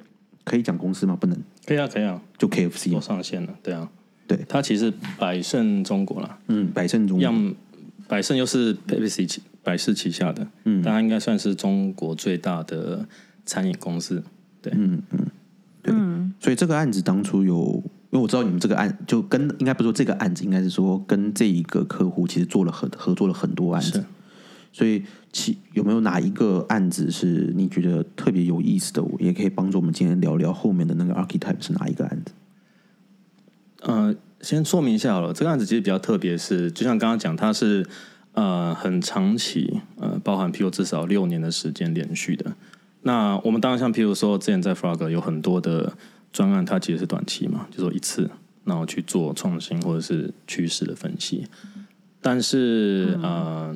[0.45, 1.15] 可以讲公司吗？
[1.19, 3.89] 不能，可以啊，可以啊，就 KFC 都嘛上线了，对啊，
[4.27, 7.23] 对，它其实百胜中国啦，嗯，百胜中国。
[7.23, 7.55] 样
[8.07, 13.07] 百胜又是 Pepsi 旗百事旗下的，嗯，但它应该算是中国最大的
[13.45, 14.21] 餐饮公司，
[14.61, 15.19] 对，嗯嗯，
[15.81, 15.93] 对。
[16.39, 24.03] 所以这个案子当初有，因为我知道你们这个案就跟应该不是说这个案子，应该是说跟这一个客户其实做了很合作了很多案子，
[24.71, 29.01] 所以其有没有哪一个案子是你觉得特别有意思的？
[29.01, 32.33] 我也可以帮助我们今天聊聊后面的那个 archetype 是哪一个案子？
[33.81, 37.85] 呃，先说明一下好了，这个案子其实比较特别是，就像刚刚讲，它是
[38.33, 42.53] 呃很长期，呃，包含譬如至少六年的时间连续的。
[43.01, 45.93] 那我们当然像譬如说，之前在 Frog 有很多的
[46.31, 48.29] 专案，它其实是短期嘛，就说一次，
[48.63, 51.45] 然后去做创新或者是趋势的分析。
[52.21, 53.75] 但是、呃，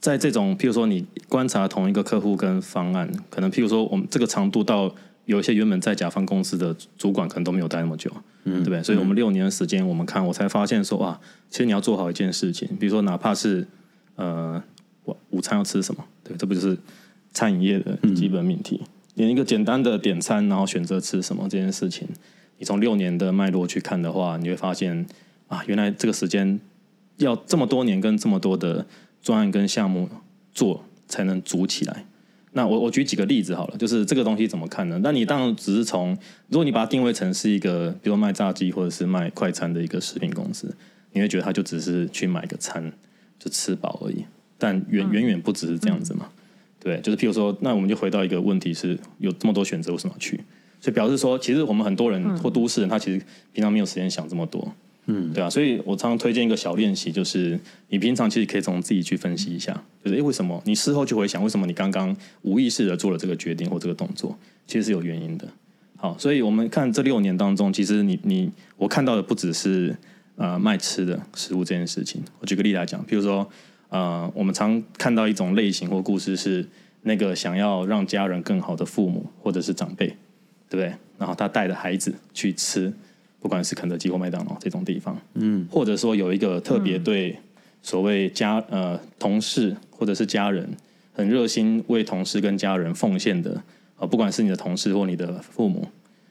[0.00, 4.94] 在这种譬如说你观察同一个客户跟方案，可能譬如说我们这个长度到
[5.26, 8.10] 有一些原本在甲方公司的主管可能都没有待那么久，
[8.44, 8.82] 嗯，对不对？
[8.82, 13.66] 所以我们六年的时间，我们看我才发现说啊，其实你要做好一件事情，比如说哪怕是
[14.16, 14.62] 呃，
[15.04, 16.76] 午午餐要吃什么，对，这不就是
[17.32, 18.82] 餐饮业的基本命题？
[19.14, 22.06] 连一个简单的点餐，然后选择吃什么这件事情，
[22.58, 25.06] 你从六年的脉络去看的话，你会发现
[25.48, 26.60] 啊，原来这个时间
[27.18, 28.84] 要这么多年跟这么多的
[29.22, 30.08] 专案跟项目
[30.52, 32.04] 做才能组起来。
[32.56, 34.98] 那我我举几个例子好了，就是这个东西怎么看呢？
[35.02, 36.16] 那你当然只是从，
[36.48, 40.74] 如果你把它定位成是一个，比如说卖炸鸡或者是卖快餐的一个食品公司，
[41.12, 42.92] 你会觉得它就只是去买个餐
[43.38, 44.24] 就吃饱而已，
[44.56, 46.28] 但远远远不只是这样子嘛。
[46.78, 50.40] 对，就是譬如说，那我们就回到一个问题是，有这么多选择，为什么要去？
[50.80, 53.20] 所以表示说，其实我们很多人或都市人，他其实
[53.52, 54.72] 平常没有时间想这么多。
[55.06, 64.36] 嗯，对啊，所以我常常推荐一个小练习，就是你平常其实可以从自己去分析一下，就是诶，为什么你事后就回想，为什么你刚刚无意识的做了这个决定或这个动作，
[64.66, 65.46] 其实是有原因的。
[65.96, 69.94] 好，所以我们看这六年当中，其实你你我看到的不只是
[70.36, 72.22] 呃卖吃的食物这件事情。
[72.40, 73.46] 我举个例来讲，比如说
[73.90, 76.66] 呃，我们常看到一种类型或故事是
[77.02, 80.06] 那个想要让家人更好的父母或者是长辈，
[80.68, 80.92] 对不对？
[81.18, 82.92] 然后他带着孩子去吃，
[83.44, 87.38] 不管是肯德基或麦当劳这种地方，嗯，或者说有一个特别对
[87.82, 90.66] 所谓家呃同事或者是家人
[91.12, 93.50] 很热心为同事跟家人奉献的
[93.96, 95.86] 啊、呃不管是你的同事或你的父母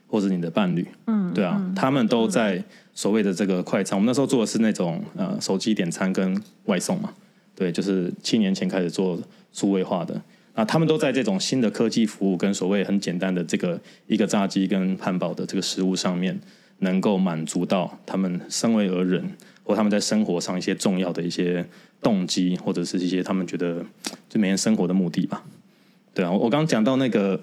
[0.08, 2.63] 或者你的伴侣，嗯，对啊，他们都在
[2.95, 3.95] 所谓的这个快餐。
[3.95, 7.13] 我们那时候做的是那种呃手机点餐跟外送嘛，
[7.56, 9.21] 对，就是七年前开始做
[9.52, 10.19] 数位化的。
[10.56, 16.39] 啊，他们都在这种新的科技服务跟所谓很简单的这个一个炸鸡跟汉堡的这个食物上面，
[16.80, 19.24] 能够满足到他们身为而人
[19.64, 21.66] 或他们在生活上一些重要的一些
[22.02, 23.84] 动机，或者是一些他们觉得
[24.28, 25.44] 就每天生活的目的吧。
[26.14, 27.40] 对啊，我刚讲到那个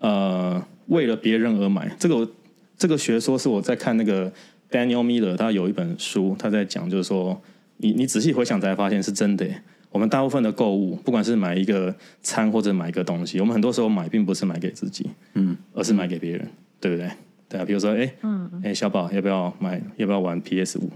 [0.00, 2.28] 呃，为了别人而买，这个
[2.76, 4.30] 这个学说是我在看那个
[4.70, 7.40] Daniel Miller，他有一本书，他在讲就是说，
[7.78, 9.46] 你你仔细回想才发现是真的。
[9.90, 16.46] 我们大部分的购物，不管是买一个餐或者买一个东西，我们很多时候买并不是买给自己，嗯，而是买给别人，
[16.78, 17.10] 对不对？
[17.48, 19.80] 对啊，比如说，哎，嗯，哎，小宝要不要买？
[19.96, 20.90] 要不要玩 PS 五？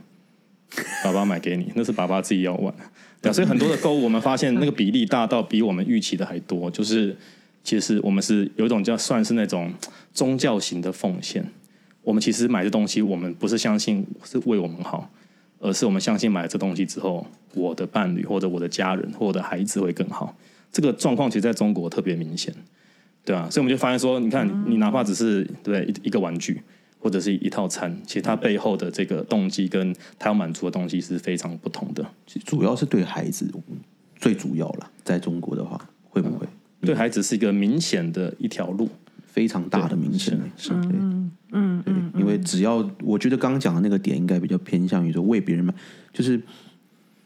[1.03, 2.75] 爸爸买给你，那是爸爸自己要玩。
[3.21, 6.71] 对啊，所以很多的购物，我们发现那个比例大到比我们预期的还多。
[6.71, 7.17] 就是
[7.63, 9.73] 其实我们是有一种叫算是那种
[10.13, 11.45] 宗教型的奉献。
[12.03, 15.09] 我们其实买这东西，我们不是相信是为我们好，
[15.61, 20.37] 而是我们相信买了这东西之后，我的伴侣或者我的家人或者我的孩子会更好。
[20.73, 22.53] 这个状况其实在中国特别明显，
[23.25, 26.61] 对啊，所以我们就发现说，你看，你哪怕只是对一一个玩具
[26.99, 32.05] 或者是一套餐，其实它背后的这个动机跟它要满足的东西是非常不同的。
[32.45, 33.51] 主要是对孩子
[34.17, 36.47] 最主要了，在中国的话，会不会
[36.81, 38.89] 对孩子是一个明显的一条路。
[39.25, 40.39] 非常大的明显？
[40.59, 40.93] 是对，
[41.53, 45.73] 嗯对，因为只要我觉得刚刚讲的那个点，应该比较偏向于说为别人买，
[46.13, 46.39] 就是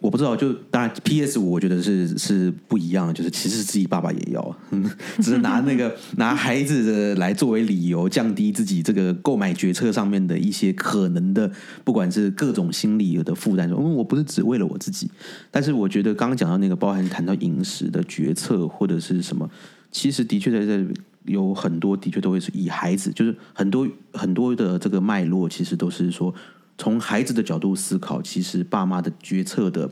[0.06, 4.56] 我不知道，就当然 PS 五我觉得是是不一样，就是其实自己爸爸也要，
[5.18, 11.50] 只是拿那个 拿孩子的来作为理由，降低自己这个购买决策上面的一些可能的，
[11.82, 15.10] 不管是各种心理的负担，说嗯我不是只为了我自己，
[15.50, 19.50] 但是我觉得刚刚讲到那个，包含谈到饮食的决策或者是什么，
[19.90, 20.86] 其实的确在这
[21.24, 26.32] 有很多的确都会是以孩子，就是很多很多的这个脉络，其实都是说
[26.78, 29.90] 从孩子的角度思考，其实爸妈的决策的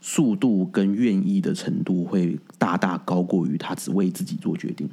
[0.00, 4.88] 速度跟愿意的程度会大大高过于他只为自己做决定。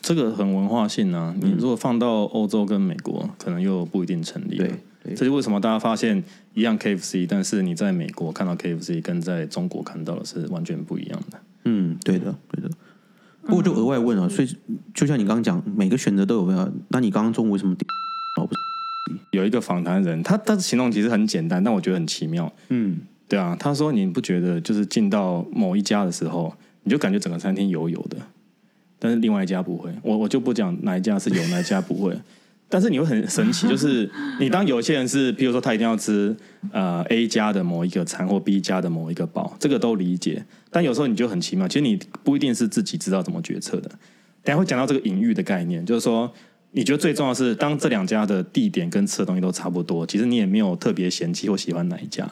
[0.00, 4.68] 这个很文化性啊，你如果放到欧洲跟美国，可能又不一定成立了。
[5.02, 6.22] 对这就为什么大家发现
[6.54, 11.40] 一样 KFC，但是你在美国看到 KFC 跟在中国看到的是完全不一样的。
[11.64, 12.68] 嗯，对的，对的。
[13.42, 14.56] 不过就额外问啊，所以
[14.92, 16.68] 就像你刚刚讲，每个选择都有要。
[16.88, 17.76] 那你刚刚中午为什么？
[19.36, 22.50] 有一个访谈人，他他的形容其实很简单，但我觉得很奇妙。
[22.70, 26.52] 嗯，对啊，他说你不觉得就是进到某一家的时候，
[26.84, 28.16] 你就感觉整个餐厅油油的，
[28.98, 29.90] 但是另外一家不会。
[30.02, 32.16] 我我就不讲哪一家是有，哪一家不会。
[32.68, 34.10] 但是你会很神奇，就是
[34.40, 36.34] 你当有些人是，比如说他一定要吃
[36.72, 40.44] 呃 A 家的某一个餐或 B 家的某一个包，这个都理解。
[40.68, 43.88] 但有时候你就很奇妙，其实你不一定是自己知道怎么决策的。
[44.42, 46.32] 等下会讲到这个隐喻的概念，就是说
[46.72, 52.30] 你觉得最重要是，当这两家的地点跟吃的东西都差不多，其实你也没有特别嫌弃或喜欢哪一家。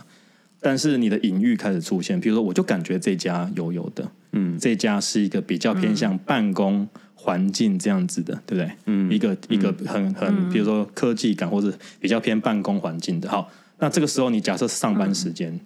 [0.61, 6.89] 但是你的隐喻开始出现，比如说我就感觉这家油油的，嗯，这家是一个比较偏向办公。
[7.16, 8.70] 环境这样子的，对不对？
[8.85, 13.26] 嗯，一个一个很很，比如说科技感或者比较偏办公环境的。
[13.30, 15.59] 好，那这个时候你假设上班时间，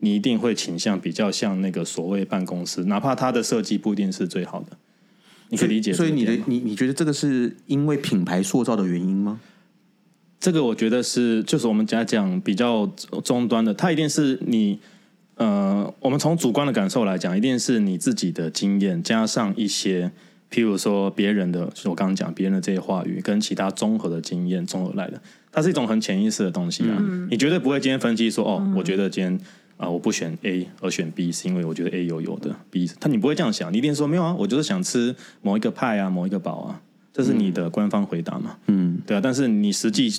[0.00, 4.76] 你一定会倾向比较像那个所谓办公室，哪怕它的设计不一定是最好的。
[5.48, 5.92] 你可以理解。
[5.92, 9.40] 所以你的你你觉得这个是因为品牌塑造的原因吗？
[10.40, 12.86] 这个我觉得是，就是我们讲讲比较
[13.24, 14.78] 终端的，它一定是你
[15.34, 20.12] 呃，我们从主观的感受来讲，一定是你自己的经验加上一些。
[20.50, 25.20] 譬如说别人的，就我刚刚讲别人的这些话语，跟其他综合的经验综合来的，
[25.52, 26.96] 它是一种很潜意识的东西啊。
[27.30, 29.38] 你绝对不会今天分析说，哦，我觉得今天
[29.78, 36.80] 啊，我不选 A 而选 B，是因为我觉得 A 有有的 B，他你不会这样想，你一定说没有啊，我就是想吃某一个派啊，某一个堡啊，
[37.12, 38.58] 这是你的官方回答嘛？
[38.66, 39.20] 嗯，对啊。
[39.22, 40.12] 但是你实际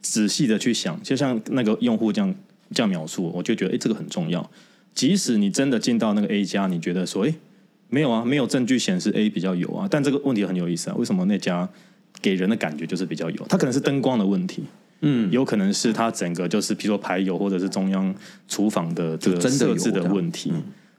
[0.00, 2.32] 仔细的去想，就像那个用户这样
[2.72, 4.48] 这样描述，我就觉得哎，这个很重要。
[4.94, 7.34] 即使你真的进到那个 A 家，你觉得说，哎。
[7.88, 9.86] 没有啊，没有证据显示 A 比较有啊。
[9.88, 11.68] 但这个问题很有意思啊，为什么那家
[12.20, 13.46] 给人的感觉就是比较有？
[13.48, 14.64] 它可能是灯光的问题，
[15.06, 18.12] 嗯，有可能是它整个就是，比如说排油或者是中央
[18.48, 20.52] 厨房的这个设置的问题，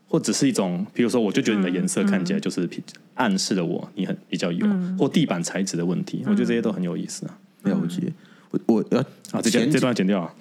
[0.07, 2.67] 或者是一种，比如说我就觉得你的颜色看起来就是
[3.15, 4.65] 暗示了我你很比较油，
[4.97, 7.37] 或地板材质的问题，我觉得这些都很有意思啊。
[7.63, 8.13] 了解，
[8.51, 8.99] 我我要
[9.31, 10.33] 啊，这这段剪掉啊，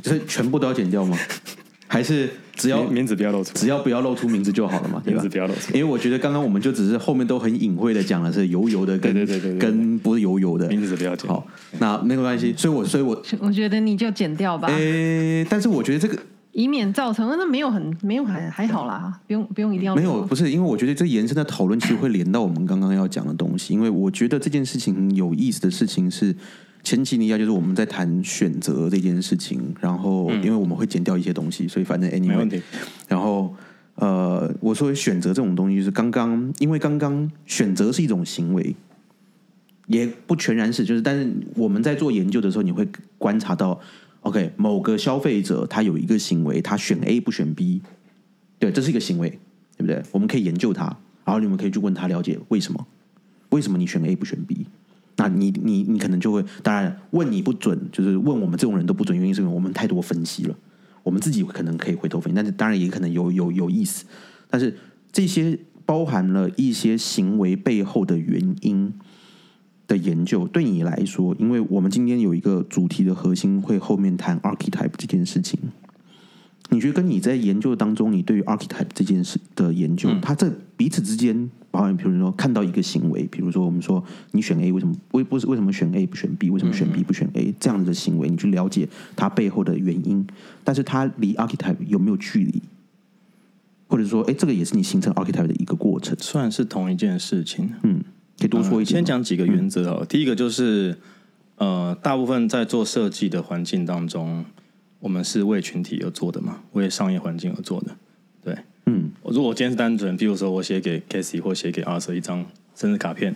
[0.00, 1.18] 这全部都要剪掉吗？
[1.90, 5.72] 还是只要名字不要露出，只要不要露出名字就好了嘛，名字不要露出。
[5.72, 11.28] 因为我觉得刚刚我们就只是后面都很隐晦的讲了是油油的，跟对对对跟不是油油的名字不要剪。
[11.28, 11.46] 好，
[11.78, 12.54] 那没有关系。
[12.56, 14.68] 所以，我所以我我觉得你就剪掉吧。
[14.68, 16.18] 诶，但是我觉得这个
[16.52, 26.36] 以免造成那没有很没有还还好啦，不用不用一定要没有不是因为我觉得这延伸的讨论其实会连到我们刚刚要讲的东西，因为我觉得这件事情有意思的事情是。
[26.88, 32.62] 前期你要就是我们在谈选择这件事情，然后因为我们会剪掉一些东西，所以反正 anyway 没问题。
[33.06, 33.54] 然后
[33.96, 38.74] 呃，我说选择这种东西就是刚刚，因为刚刚选择是一种行为，
[39.86, 43.78] 也不全然是，就是但是我们在做研究的时候，你会观察到
[44.22, 47.82] ，OK，某个消费者他有一个行为，他选 A 不选 B，
[48.58, 49.28] 对，这是一个行为，
[49.76, 50.02] 对不对？
[50.10, 50.84] 我们可以研究他，
[51.26, 52.86] 然后你们可以去问他了解为什么，
[53.50, 54.64] 为什么你选 A 不选 B。
[55.18, 60.56] 那你你你可能就会，当然问你不准，就是问我们这种人都不准，原因是因为我们太多分析了，
[61.02, 64.04] 我们自己可能可以回头分析，但是当然也可能有有有意思，
[64.48, 64.74] 但是
[65.12, 68.92] 这些包含了一些行为背后的原因
[69.86, 75.58] 的研究，对你来说，因为我们今天有一个主题的核心会后面谈 archetype 这件事情。
[76.70, 90.26] 你觉得跟你在研究当中，你对于 archetype 这件事的研究，它这彼此之间，包含比如说看到一个行为，比如说我们说你选 A 为什么为不是为什么选 A 不选 B，为什么选 B 不选 A 这样的行为，你去了解它背后的原因，
[90.62, 92.60] 但是它离 archetype 有没有距离，
[93.86, 97.72] 或者说，哎，这个也是你形成 archetype 的一个过程，算是同一件事情。
[97.82, 98.04] 嗯，
[98.38, 100.04] 可以多说一先讲几个原则哦。
[100.06, 100.98] 第一个就是，
[101.56, 104.44] 呃，大部分在做设计的环境当中。
[105.00, 107.96] 我们是为群体而做的嘛，为商业环境而做的，
[108.44, 112.44] 对，嗯，我如果今天是单纯，比如说我写给 Casey 或写给阿 Sir 一张
[112.74, 113.34] 生日卡片，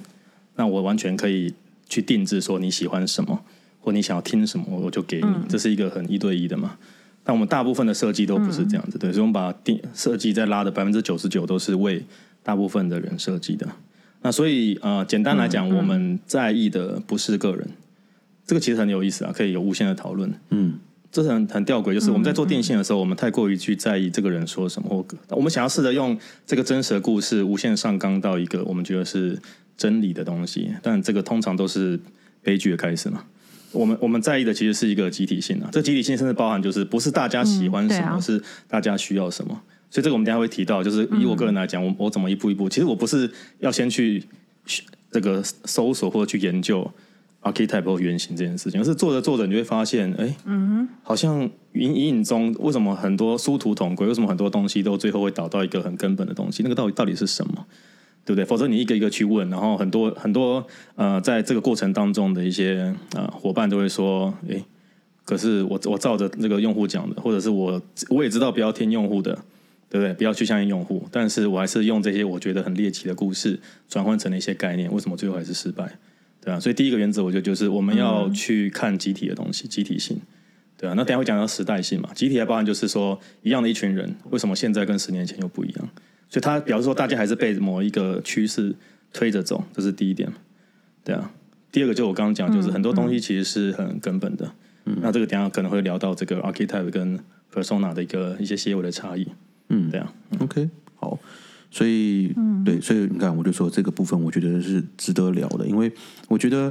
[0.57, 1.55] 那我完全可以
[1.89, 3.45] 去定制说你喜欢什么，
[3.81, 6.77] 或你想要听什么，我就给你，这是一个很一对一的嘛。
[7.23, 12.05] 但我们大部分的设计都不是这样子，对，所以我们把定设计在拉的百分之九十九都是为
[12.43, 13.69] 大部分的人设计的。
[14.23, 17.69] 那所以呃，简单来讲，我们在意的不是个人，
[18.45, 20.75] 这个其实很有意思啊，可以有无限的讨论，嗯。
[21.13, 25.05] 这是很很吊诡，就是我们在做电线的时候，我们太过于去在意这个人说什么，或
[25.37, 29.39] 我们想要试着用这个真实的故事无限上纲到一个我们觉得是
[29.77, 32.01] 真理的东西，但这个通常都是
[32.43, 33.25] 悲剧的开始嘛。
[33.73, 39.61] 我们我们在意的其实是一个集体性啊，这集体性甚至包含就是不是大家喜欢什么，是大家需要什么。
[39.91, 44.25] 所以这个我们等下会提到，就是以我个人来讲，我我怎么一步一步，其实我不是要先去
[45.11, 46.91] 这个搜索或者去研究。
[47.43, 54.07] Archetype 或原型这件事情，而是做着做着，你就会发现，哎，嗯好像隐隐隐中，为什么很多殊途同归？
[54.07, 56.63] 为什么很多东西都最后会导到一个很根本的东西？
[56.63, 57.67] 那个到底到底是什么？
[58.25, 58.45] 对不对？
[58.45, 60.65] 否则你一个一个去问，然后很多很多
[60.95, 64.63] 呃，在这个过程当中的一些呃伙伴都会说，哎，
[65.25, 69.35] 可是我我照着那个用户讲的，或者是我我也知道不要听用户的，
[69.91, 70.15] 对不对？
[70.15, 75.99] 不要去相信用户，但是我还是用这些我觉得很猎奇的故事转换成了一些概念，为什么最后还是失败？
[76.45, 80.21] 对啊，所以第一个原则，我觉得就是我们要去看集体的东西，集体性。
[80.77, 85.89] 对啊，那等下会讲到时代性嘛，集体的包含就是说，一样的一群人，为什么现在跟十年前又不一样？
[86.29, 88.75] 所以它表示说，大家还是被某一个趋势
[89.13, 90.29] 推着走，这是第一点。
[91.05, 91.31] 对啊，
[91.71, 94.53] 第二个就我刚刚讲，就是很多东西其实是很根本的。
[94.87, 97.17] 嗯，那这个等下可能会聊到这个 archetype 跟
[97.55, 99.29] persona 的一个一些些微的差异。
[99.69, 100.13] 嗯，对啊。
[100.41, 101.17] OK，好。
[101.75, 102.35] 所以，
[102.67, 105.91] 对，所以你看，我就说这个部分，我觉得是值得聊的，因为
[106.29, 106.71] 我觉得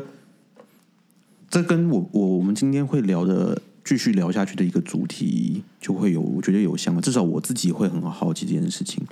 [1.49, 9.04] 这跟我我我们今天会聊的继续聊下去的一个主题，就会有我觉得有相关，至少我自己会很好奇这件事情。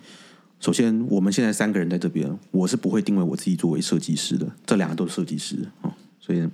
[0.59, 6.47] 首先，我们现在三个人在这边，我是不会定位我自己作为设计师的，这两个都是设计师啊，所以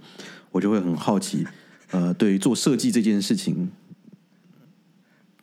[0.50, 1.46] 我就会很好奇，
[1.92, 3.70] 呃，对于做设计这件事情，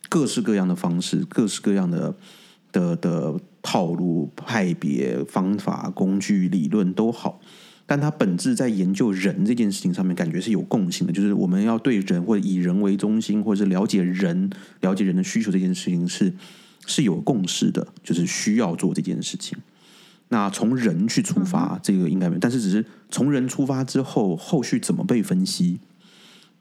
[0.08, 2.14] 各式各样的方式，各式各样的
[2.72, 3.38] 的的。
[3.62, 7.40] 套路、派别、方法、工具、理论都好，
[7.86, 11.12] 但它本质在研究人这件事情上面，感觉是有共性的。
[11.12, 14.50] 就是我们要对人或者以人为中心，或者是了解人、
[14.80, 16.34] 了解人的需求这件事情是
[16.86, 19.56] 是有共识的，就是需要做这件事情。
[20.28, 25.78] 那从人去出发，这个应该没有，但是只是从人出发之后，后续怎么被分析？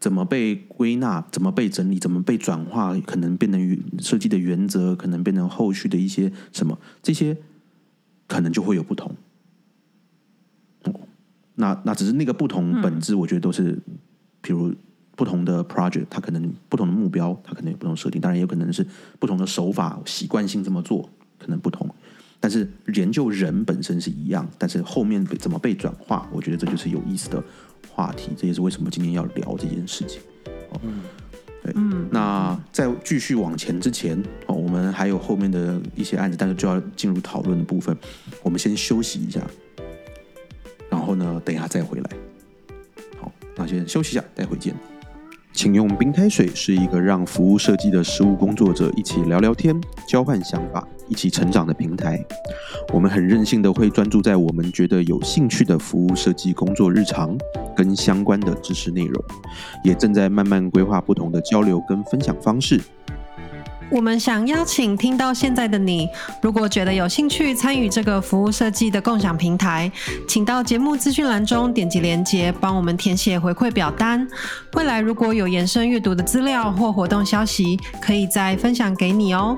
[0.01, 1.23] 怎么被归纳？
[1.31, 1.99] 怎么被整理？
[1.99, 2.97] 怎么被转化？
[3.05, 6.77] 可能变成设计的原则，可能变成后续的一些什么？
[7.03, 7.37] 这些
[8.27, 9.15] 可能就会有不同。
[11.53, 13.79] 那那只是那个不同本质，我觉得都是，
[14.41, 14.73] 比如
[15.15, 18.19] 不同的 project，它可能不同的目标，它可能有不同设定。
[18.19, 18.83] 当然，也有可能是
[19.19, 21.87] 不同的手法，习惯性这么做可能不同。
[22.41, 27.41] 但是研究人本身是一样，但是后面怎么被转化，我觉得这就是有意思的。
[27.93, 30.21] 话题，这也是为什么今天要聊这件事情。
[30.81, 31.01] 嗯，
[31.61, 37.95] 对，嗯，那在继续往前之前，哦，我们还有后面的一些案子，但是就要进入讨论的部分，
[38.41, 39.41] 我们先休息一下，
[40.89, 42.09] 然后呢，等一下再回来。
[43.19, 44.73] 好，那先休息一下，待会见。
[45.51, 49.75] 请用冰开水是一个让服务设计的实务工作者一起聊聊天、
[50.07, 52.18] 交换想法、一起成长的平台。
[52.93, 57.38] 我们很任性的会专注在我们觉得有兴趣的服务设计工作日常
[57.76, 59.22] 跟相关的知识内容，
[59.84, 62.80] 也正在慢慢规划不同的交流跟分享方式。
[63.89, 66.07] 我们想邀请听到现在的你，
[66.41, 69.91] 如果觉得有兴趣参与这个服务设计的共享平台，
[70.26, 74.26] 请到节目资讯栏中点击连接，帮我们填写回馈表单。
[74.76, 79.57] 未来如果有延伸阅读的资料或活动消息，可以再分享给你哦。